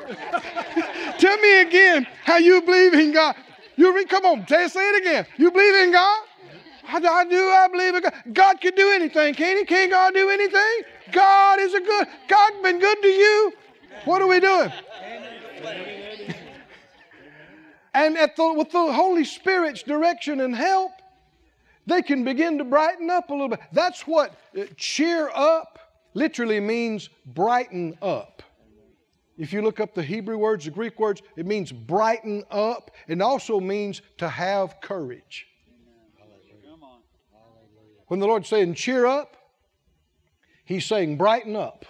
[1.19, 3.35] Tell me again how you believe in God.
[3.75, 5.25] You re- come on, say, it again.
[5.37, 6.21] You believe in God?
[6.87, 7.49] I, I do.
[7.49, 8.13] I believe in God.
[8.33, 9.65] God can do anything, can't He?
[9.65, 10.81] Can God do anything?
[11.11, 12.07] God is a good.
[12.27, 13.53] God been good to you.
[14.05, 14.71] What are we doing?
[17.93, 20.91] and the, with the Holy Spirit's direction and help,
[21.85, 23.59] they can begin to brighten up a little bit.
[23.71, 25.79] That's what uh, cheer up
[26.13, 28.43] literally means brighten up.
[29.37, 32.91] If you look up the Hebrew words, the Greek words, it means brighten up.
[33.07, 35.47] It also means to have courage.
[38.11, 39.37] When the Lord's saying cheer up,
[40.65, 41.85] He's saying brighten up.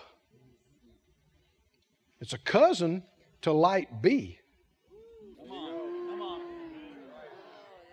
[2.19, 3.01] It's a cousin
[3.41, 4.37] to light B.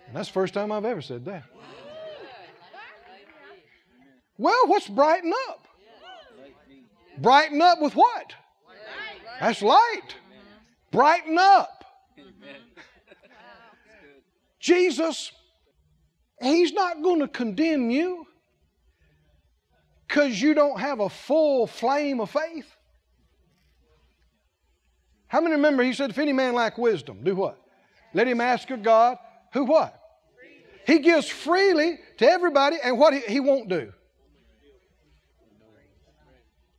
[0.06, 1.44] And that's the first time I've ever said that.
[4.36, 5.66] Well, what's brighten up?
[7.16, 8.34] Brighten up with what?
[9.40, 10.16] That's light.
[10.90, 11.82] Brighten up.
[14.60, 15.32] Jesus,
[16.40, 18.26] He's not going to condemn you
[20.06, 22.74] because you don't have a full flame of faith.
[25.26, 27.60] How many remember he said, if any man lack wisdom, do what?
[28.14, 29.18] Let him ask of God,
[29.52, 29.94] who what?
[30.86, 33.92] He gives freely to everybody, and what he, he won't do.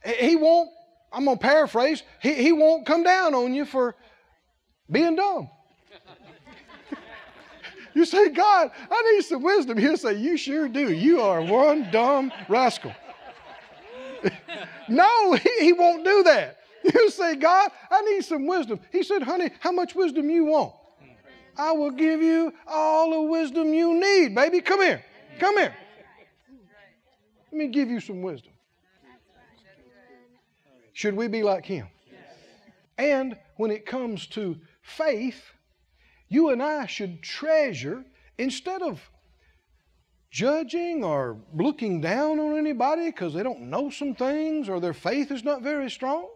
[0.03, 0.69] He won't,
[1.13, 3.95] I'm going to paraphrase, he, he won't come down on you for
[4.89, 5.51] being dumb.
[7.99, 9.77] You say, God, I need some wisdom.
[9.77, 10.93] He'll say, You sure do.
[10.93, 12.93] You are one dumb rascal.
[14.87, 16.59] no, he, he won't do that.
[16.93, 18.79] You say, God, I need some wisdom.
[18.89, 20.73] He said, honey, how much wisdom you want?
[21.57, 24.61] I will give you all the wisdom you need, baby.
[24.61, 25.03] Come here.
[25.39, 25.75] Come here.
[27.51, 28.53] Let me give you some wisdom.
[30.93, 31.87] Should we be like him?
[32.97, 35.51] And when it comes to faith,
[36.29, 38.05] you and I should treasure,
[38.37, 39.01] instead of
[40.31, 45.31] judging or looking down on anybody because they don't know some things or their faith
[45.31, 46.27] is not very strong.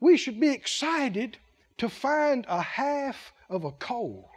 [0.00, 1.38] We should be excited
[1.78, 4.30] to find a half of a coal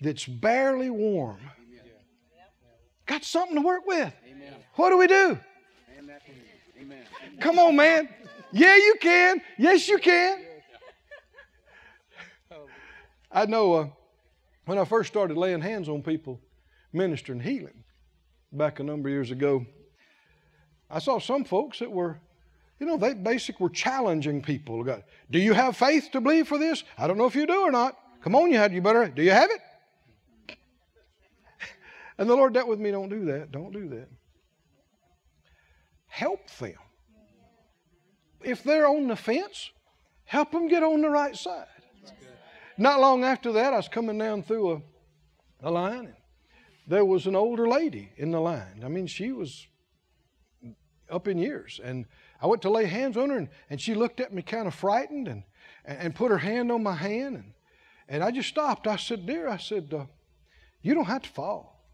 [0.00, 1.40] that's barely warm.
[3.06, 4.12] Got something to work with.
[4.74, 5.38] What do we do?
[7.40, 8.08] Come on, man.
[8.52, 9.40] Yeah, you can.
[9.58, 10.38] Yes, you can.
[13.34, 13.88] I know uh,
[14.64, 16.40] when I first started laying hands on people,
[16.92, 17.82] ministering healing,
[18.52, 19.66] back a number of years ago,
[20.88, 22.20] I saw some folks that were,
[22.78, 24.84] you know, they basically were challenging people.
[25.30, 26.84] Do you have faith to believe for this?
[26.96, 27.98] I don't know if you do or not.
[28.22, 29.08] Come on, you had you better.
[29.08, 30.56] Do you have it?
[32.18, 32.92] and the Lord dealt with me.
[32.92, 33.50] Don't do that.
[33.50, 34.08] Don't do that.
[36.06, 36.74] Help them.
[38.40, 39.72] If they're on the fence,
[40.24, 41.66] help them get on the right side.
[42.76, 46.14] Not long after that, I was coming down through a, a line, and
[46.86, 48.82] there was an older lady in the line.
[48.84, 49.66] I mean, she was
[51.10, 51.80] up in years.
[51.82, 52.06] And
[52.40, 54.74] I went to lay hands on her, and, and she looked at me kind of
[54.74, 55.44] frightened and,
[55.84, 57.36] and put her hand on my hand.
[57.36, 57.52] And,
[58.08, 58.86] and I just stopped.
[58.86, 60.06] I said, Dear, I said, uh,
[60.82, 61.88] you don't have to fall.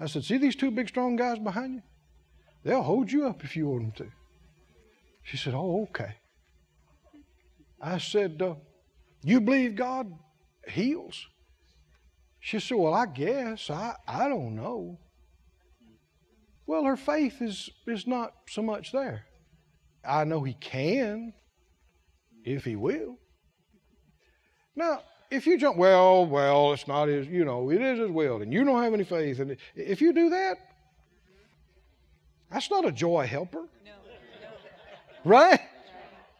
[0.00, 1.82] I said, See these two big, strong guys behind you?
[2.64, 4.12] They'll hold you up if you want them to.
[5.24, 6.16] She said, Oh, okay.
[7.80, 8.54] I said, uh,
[9.24, 10.12] you believe God
[10.68, 11.26] heals?
[12.40, 13.70] She said, Well, I guess.
[13.70, 14.98] I, I don't know.
[16.66, 19.26] Well, her faith is, is not so much there.
[20.04, 21.32] I know He can
[22.44, 23.18] if He will.
[24.74, 28.42] Now, if you jump, well, well, it's not His, you know, it is His will,
[28.42, 29.38] and you don't have any faith.
[29.38, 30.56] And if you do that,
[32.50, 33.68] that's not a joy helper.
[33.84, 33.92] No.
[35.24, 35.60] Right?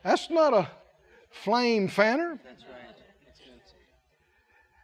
[0.02, 0.68] That's not a
[1.32, 2.38] flame fanner.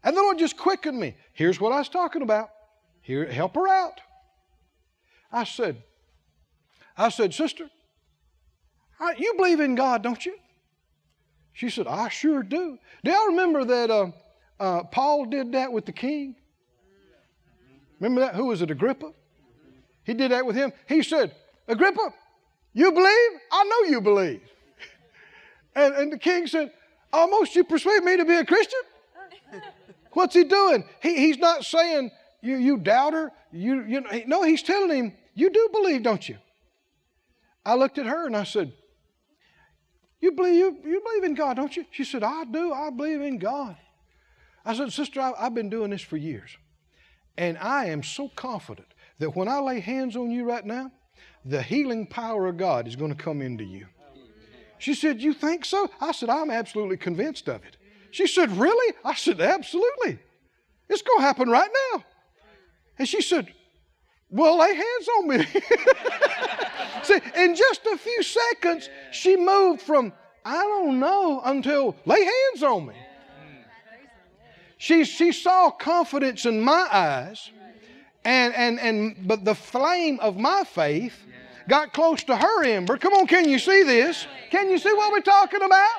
[0.02, 1.16] And the Lord just quickened me.
[1.32, 2.50] Here's what I was talking about.
[3.00, 4.00] Here, help her out.
[5.30, 5.82] I said,
[6.96, 7.68] I said, sister,
[8.98, 10.36] I, you believe in God, don't you?
[11.52, 12.78] She said, I sure do.
[13.04, 14.10] Do y'all remember that uh,
[14.60, 16.36] uh, Paul did that with the king?
[18.00, 18.34] Remember that?
[18.34, 19.12] Who was it, Agrippa?
[20.04, 20.72] He did that with him.
[20.88, 21.34] He said,
[21.66, 22.14] Agrippa,
[22.72, 23.30] you believe?
[23.52, 24.40] I know you believe.
[25.74, 26.72] And, and the king said,
[27.12, 28.80] Almost you persuade me to be a Christian?
[30.12, 30.84] What's he doing?
[31.00, 32.10] He, he's not saying,
[32.42, 33.32] you, you doubter.
[33.50, 36.36] You, you, know, no, he's telling him, you do believe, don't you?
[37.64, 38.72] I looked at her and I said,
[40.20, 41.84] you believe, you, you believe in God, don't you?
[41.90, 42.72] She said, I do.
[42.72, 43.76] I believe in God.
[44.64, 46.56] I said, Sister, I, I've been doing this for years.
[47.36, 48.88] And I am so confident
[49.20, 50.90] that when I lay hands on you right now,
[51.44, 53.86] the healing power of God is going to come into you.
[54.78, 55.90] She said, You think so?
[56.00, 57.76] I said, I'm absolutely convinced of it.
[58.10, 58.94] She said, Really?
[59.04, 60.18] I said, Absolutely.
[60.88, 62.04] It's going to happen right now.
[62.98, 63.52] And she said,
[64.30, 65.44] Well, lay hands on me.
[67.02, 70.12] See, in just a few seconds, she moved from,
[70.44, 72.94] I don't know, until lay hands on me.
[74.78, 77.50] She, she saw confidence in my eyes,
[78.24, 81.26] and, and, and but the flame of my faith
[81.68, 82.96] got close to her ember.
[82.96, 84.26] Come on, can you see this?
[84.50, 85.96] Can you see what we're talking about?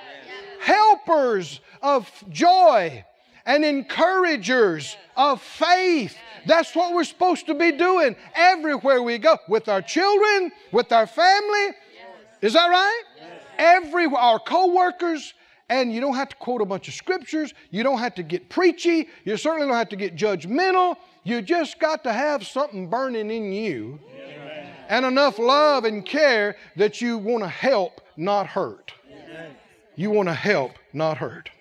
[0.59, 3.05] Helpers of joy
[3.45, 6.17] and encouragers of faith.
[6.45, 11.07] That's what we're supposed to be doing everywhere we go with our children, with our
[11.07, 11.75] family.
[12.41, 13.03] Is that right?
[13.57, 15.33] Every our co-workers,
[15.67, 17.53] and you don't have to quote a bunch of scriptures.
[17.69, 19.09] You don't have to get preachy.
[19.25, 20.95] You certainly don't have to get judgmental.
[21.23, 23.99] You just got to have something burning in you.
[24.89, 28.91] And enough love and care that you want to help, not hurt.
[29.09, 29.55] Amen.
[29.95, 31.51] You want to help, not hurt.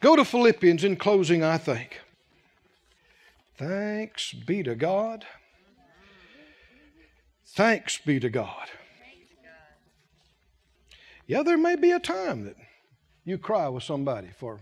[0.00, 2.00] Go to Philippians in closing, I think.
[3.56, 5.26] Thanks be to God.
[7.44, 8.68] Thanks be to God.
[11.26, 12.56] Yeah, there may be a time that
[13.24, 14.60] you cry with somebody for a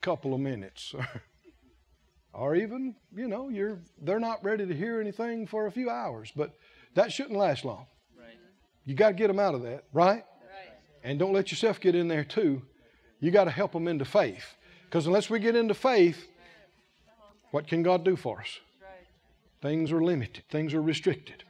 [0.00, 0.94] couple of minutes.
[2.32, 6.32] or even, you know, you're they're not ready to hear anything for a few hours,
[6.34, 6.56] but
[6.94, 7.86] that shouldn't last long.
[8.18, 8.38] Right.
[8.84, 10.24] You got to get them out of that, right?
[10.24, 10.24] right?
[11.02, 12.62] And don't let yourself get in there too
[13.20, 14.56] you got to help them into faith.
[14.84, 16.26] Because unless we get into faith,
[17.52, 18.58] what can God do for us?
[19.62, 21.44] Things are limited, things are restricted.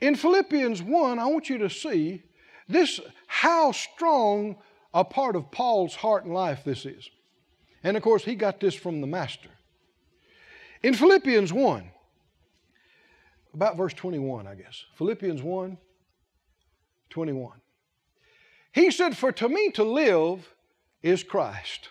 [0.00, 2.22] In Philippians 1, I want you to see
[2.68, 4.56] this how strong
[4.92, 7.08] a part of Paul's heart and life this is.
[7.84, 9.48] And of course, he got this from the Master.
[10.82, 11.90] In Philippians 1,
[13.54, 14.84] about verse 21, I guess.
[14.96, 15.78] Philippians 1
[17.08, 17.60] 21.
[18.72, 20.46] He said, For to me to live
[21.02, 21.88] is Christ,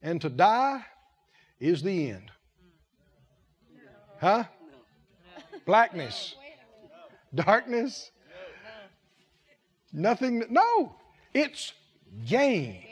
[0.00, 0.86] and to die
[1.60, 2.30] is the end.
[4.18, 4.44] Huh?
[5.66, 6.34] Blackness.
[7.34, 8.10] Darkness.
[9.92, 10.44] Nothing.
[10.48, 10.96] No,
[11.34, 11.74] it's
[12.26, 12.82] gain.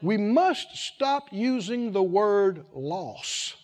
[0.00, 3.56] We must stop using the word loss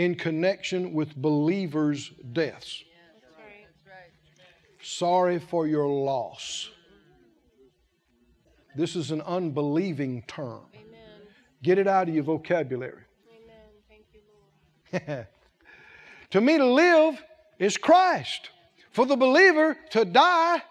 [0.00, 2.84] in connection with believers' deaths.
[4.82, 6.70] Sorry for your loss.
[8.74, 10.62] This is an unbelieving term.
[11.62, 13.02] Get it out of your vocabulary.
[14.90, 17.22] to me, to live
[17.58, 18.48] is Christ.
[18.92, 20.62] For the believer, to die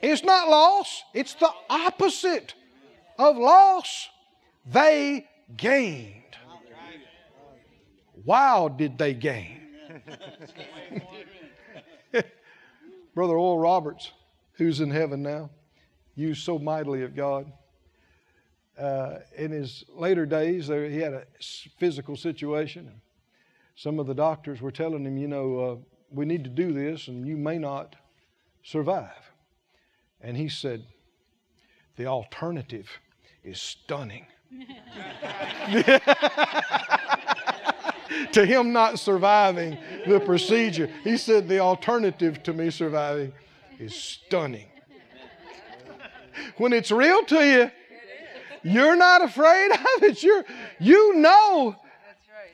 [0.00, 2.54] is not loss, it's the opposite
[3.18, 4.08] of loss.
[4.64, 6.17] They gained.
[8.28, 9.58] Wow, did they gain?
[13.14, 14.12] Brother Oral Roberts,
[14.52, 15.48] who's in heaven now,
[16.14, 17.50] used so mightily of God.
[18.78, 21.24] Uh, in his later days, there, he had a
[21.78, 23.00] physical situation.
[23.76, 25.76] Some of the doctors were telling him, you know, uh,
[26.10, 27.96] we need to do this and you may not
[28.62, 29.32] survive.
[30.20, 30.84] And he said,
[31.96, 32.90] the alternative
[33.42, 34.26] is stunning.
[38.32, 43.32] to him not surviving the procedure, he said, the alternative to me surviving
[43.78, 44.66] is stunning.
[46.56, 47.70] When it's real to you,
[48.62, 50.22] you're not afraid of it.
[50.22, 50.44] You're,
[50.78, 51.76] you know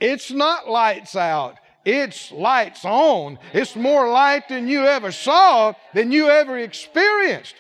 [0.01, 1.57] it's not lights out.
[1.85, 3.39] It's lights on.
[3.53, 7.55] It's more light than you ever saw, than you ever experienced.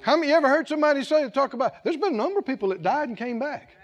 [0.00, 2.70] How many you ever heard somebody say, talk about, there's been a number of people
[2.70, 3.76] that died and came back.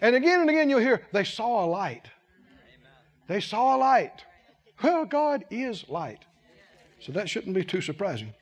[0.00, 2.06] And again and again you'll hear, they saw a light.
[3.28, 4.24] They saw a light.
[4.82, 6.24] Well, God is light.
[7.00, 8.32] So that shouldn't be too surprising.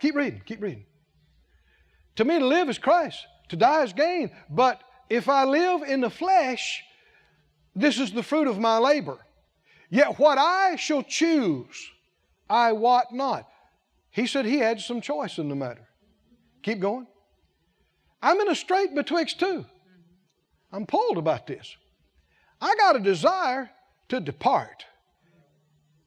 [0.00, 0.84] Keep reading, keep reading.
[2.16, 4.30] To me, to live is Christ, to die is gain.
[4.50, 6.82] But if I live in the flesh,
[7.74, 9.18] this is the fruit of my labor.
[9.90, 11.90] Yet what I shall choose,
[12.48, 13.46] I wot not.
[14.10, 15.86] He said he had some choice in the matter.
[16.62, 17.06] Keep going.
[18.22, 19.64] I'm in a strait betwixt two.
[20.72, 21.76] I'm pulled about this.
[22.60, 23.70] I got a desire
[24.08, 24.84] to depart.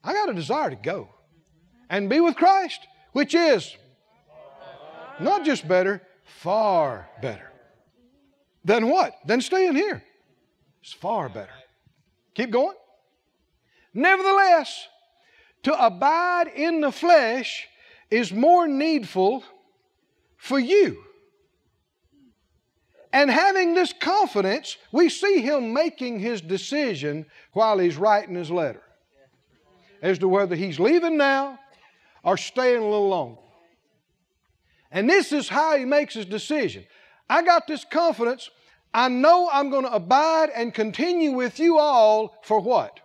[0.02, 1.08] I got a desire to go
[1.88, 2.80] and be with Christ,
[3.12, 3.76] which is
[5.18, 7.50] not just better, far better.
[8.64, 9.14] Than what?
[9.26, 10.02] Than staying here.
[10.82, 11.52] It's far better.
[12.34, 12.76] Keep going.
[13.92, 14.86] Nevertheless,
[15.64, 17.66] to abide in the flesh
[18.10, 19.44] is more needful
[20.36, 21.04] for you.
[23.12, 28.82] And having this confidence, we see him making his decision while he's writing his letter
[30.00, 31.58] as to whether he's leaving now
[32.22, 33.40] or staying a little longer.
[34.92, 36.84] And this is how he makes his decision.
[37.28, 38.50] I got this confidence.
[38.92, 42.98] I know I'm going to abide and continue with you all for what?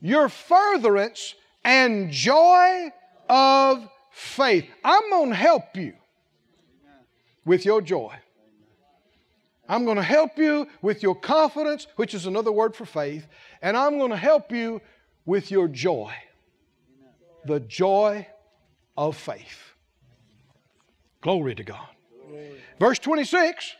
[0.00, 2.90] Your furtherance and joy
[3.28, 4.66] of faith.
[4.84, 5.94] I'm going to help you
[7.48, 8.14] with your joy.
[9.68, 13.26] I'm going to help you with your confidence, which is another word for faith,
[13.60, 14.80] and I'm going to help you
[15.26, 16.12] with your joy.
[17.46, 18.26] The joy
[18.96, 19.72] of faith.
[21.22, 21.88] Glory to God.
[22.78, 23.74] Verse 26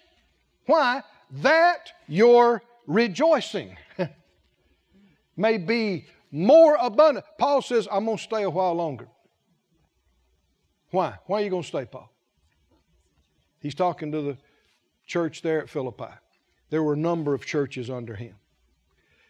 [0.66, 1.03] why?
[1.31, 3.77] That your rejoicing
[5.36, 7.24] may be more abundant.
[7.39, 9.09] Paul says, I'm going to stay a while longer.
[10.90, 11.15] Why?
[11.24, 12.12] Why are you going to stay, Paul?
[13.60, 14.36] He's talking to the
[15.06, 16.12] church there at Philippi.
[16.70, 18.35] There were a number of churches under him.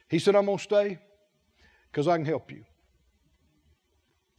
[0.09, 0.99] He said, I'm going to stay
[1.91, 2.65] because I can help you.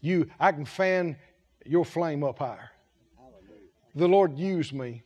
[0.01, 1.17] You, I can fan
[1.65, 2.71] your flame up higher.
[3.95, 5.03] The Lord used me.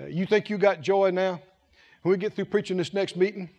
[0.00, 1.40] Uh, you think you got joy now?
[2.02, 3.50] When we get through preaching this next meeting,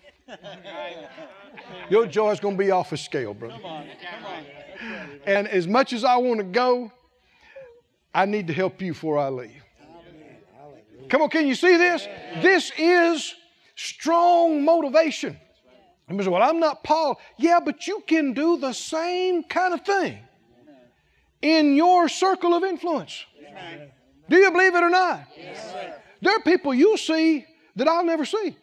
[1.90, 3.56] your joy is going to be off a scale, brother.
[3.56, 5.20] Come on, come on.
[5.26, 6.92] And as much as I want to go,
[8.14, 9.64] I need to help you before I leave.
[11.10, 12.08] Come on, can you see this?
[12.42, 13.36] This is
[13.76, 15.38] strong motivation.
[16.10, 17.20] You say, well, I'm not Paul.
[17.38, 20.20] Yeah, but you can do the same kind of thing
[21.42, 23.26] in your circle of influence.
[24.30, 25.28] Do you believe it or not?
[26.22, 28.58] there are people you'll see that I'll never see.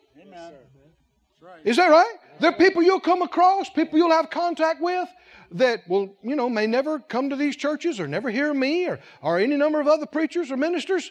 [1.64, 2.14] Is that right?
[2.40, 5.08] There are people you'll come across, people you'll have contact with
[5.52, 8.98] that will, you know, may never come to these churches or never hear me or,
[9.22, 11.10] or any number of other preachers or ministers,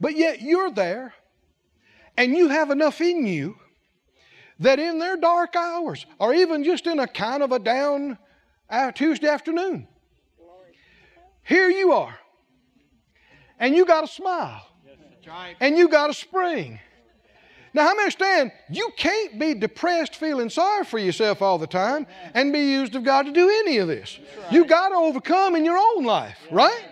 [0.00, 1.14] but yet you're there
[2.16, 3.56] and you have enough in you
[4.58, 8.16] that in their dark hours or even just in a kind of a down
[8.70, 9.86] uh, Tuesday afternoon,
[11.42, 12.18] here you are
[13.58, 14.66] and you got a smile
[15.60, 16.78] and you got a spring
[17.74, 22.52] Now, many understand you can't be depressed, feeling sorry for yourself all the time, and
[22.52, 24.18] be used of God to do any of this.
[24.52, 26.84] You got to overcome in your own life, right?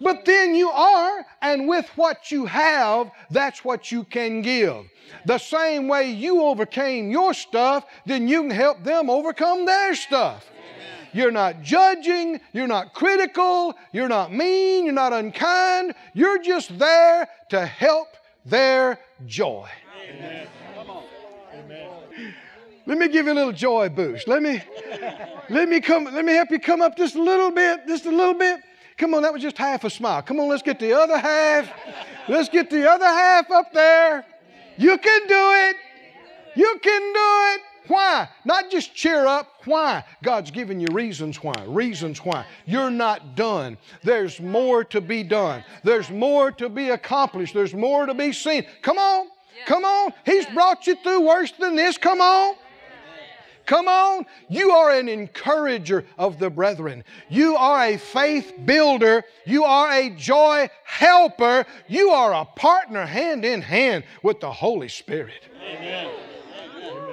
[0.00, 4.86] But then you are, and with what you have, that's what you can give.
[5.26, 10.46] The same way you overcame your stuff, then you can help them overcome their stuff.
[11.12, 15.94] You're not judging, you're not critical, you're not mean, you're not unkind.
[16.14, 18.08] You're just there to help
[18.46, 19.68] their joy.
[20.08, 20.46] Amen.
[22.86, 24.26] Let me give you a little joy boost.
[24.26, 24.60] Let me
[25.48, 28.10] let me come let me help you come up just a little bit, just a
[28.10, 28.60] little bit.
[29.00, 30.20] Come on, that was just half a smile.
[30.20, 31.72] Come on, let's get the other half.
[32.28, 34.26] Let's get the other half up there.
[34.76, 35.76] You can do it.
[36.54, 37.60] You can do it.
[37.88, 38.28] Why?
[38.44, 39.46] Not just cheer up.
[39.64, 40.04] Why?
[40.22, 41.64] God's given you reasons why.
[41.66, 42.44] Reasons why.
[42.66, 43.78] You're not done.
[44.02, 45.64] There's more to be done.
[45.82, 47.54] There's more to be accomplished.
[47.54, 48.66] There's more to be seen.
[48.82, 49.28] Come on.
[49.64, 50.12] Come on.
[50.26, 51.96] He's brought you through worse than this.
[51.96, 52.54] Come on.
[53.66, 54.26] Come on.
[54.48, 57.04] You are an encourager of the brethren.
[57.28, 59.24] You are a faith builder.
[59.44, 61.66] You are a joy helper.
[61.88, 65.48] You are a partner hand in hand with the Holy Spirit.
[65.62, 66.10] Amen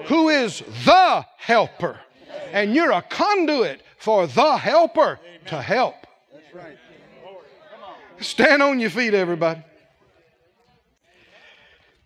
[0.07, 1.99] who is the helper.
[2.51, 5.95] And you're a conduit for the helper to help.
[8.19, 9.61] Stand on your feet, everybody.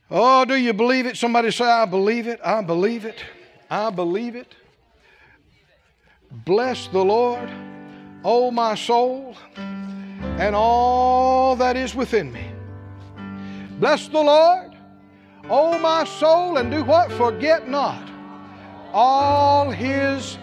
[0.10, 1.16] Oh, do you believe it?
[1.16, 2.40] Somebody say, I believe it.
[2.44, 3.24] I believe it.
[3.72, 4.54] I believe it.
[6.46, 7.50] Bless the Lord,
[8.24, 12.46] O my soul, and all that is within me.
[13.80, 14.72] Bless the Lord
[15.50, 17.12] O my soul, and do what?
[17.12, 18.10] Forget not
[18.94, 20.38] all his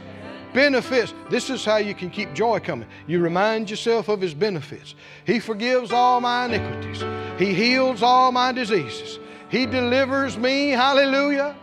[0.53, 1.15] benefits.
[1.31, 2.89] This is how you can keep joy coming.
[3.07, 4.95] You remind yourself of his benefits.
[5.25, 7.05] He forgives all my iniquities,
[7.39, 9.19] he heals all my diseases,
[9.49, 10.71] he delivers me.
[10.71, 11.57] Hallelujah.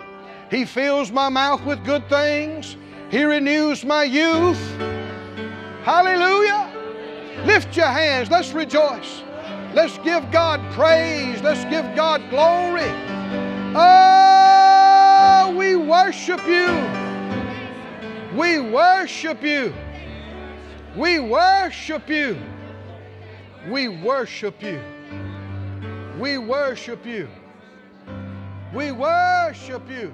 [0.50, 2.78] He fills my mouth with good things,
[3.10, 4.60] he renews my youth.
[5.84, 6.72] Hallelujah.
[7.46, 8.32] Lift your hands.
[8.32, 9.22] Let's rejoice.
[9.76, 11.42] Let's give God praise.
[11.44, 12.90] Let's give God glory.
[13.76, 16.68] Oh, we worship you.
[18.36, 19.74] We worship you.
[20.96, 22.42] We worship you.
[23.70, 24.82] We worship you.
[26.20, 27.28] We worship you.
[28.74, 30.14] We worship you.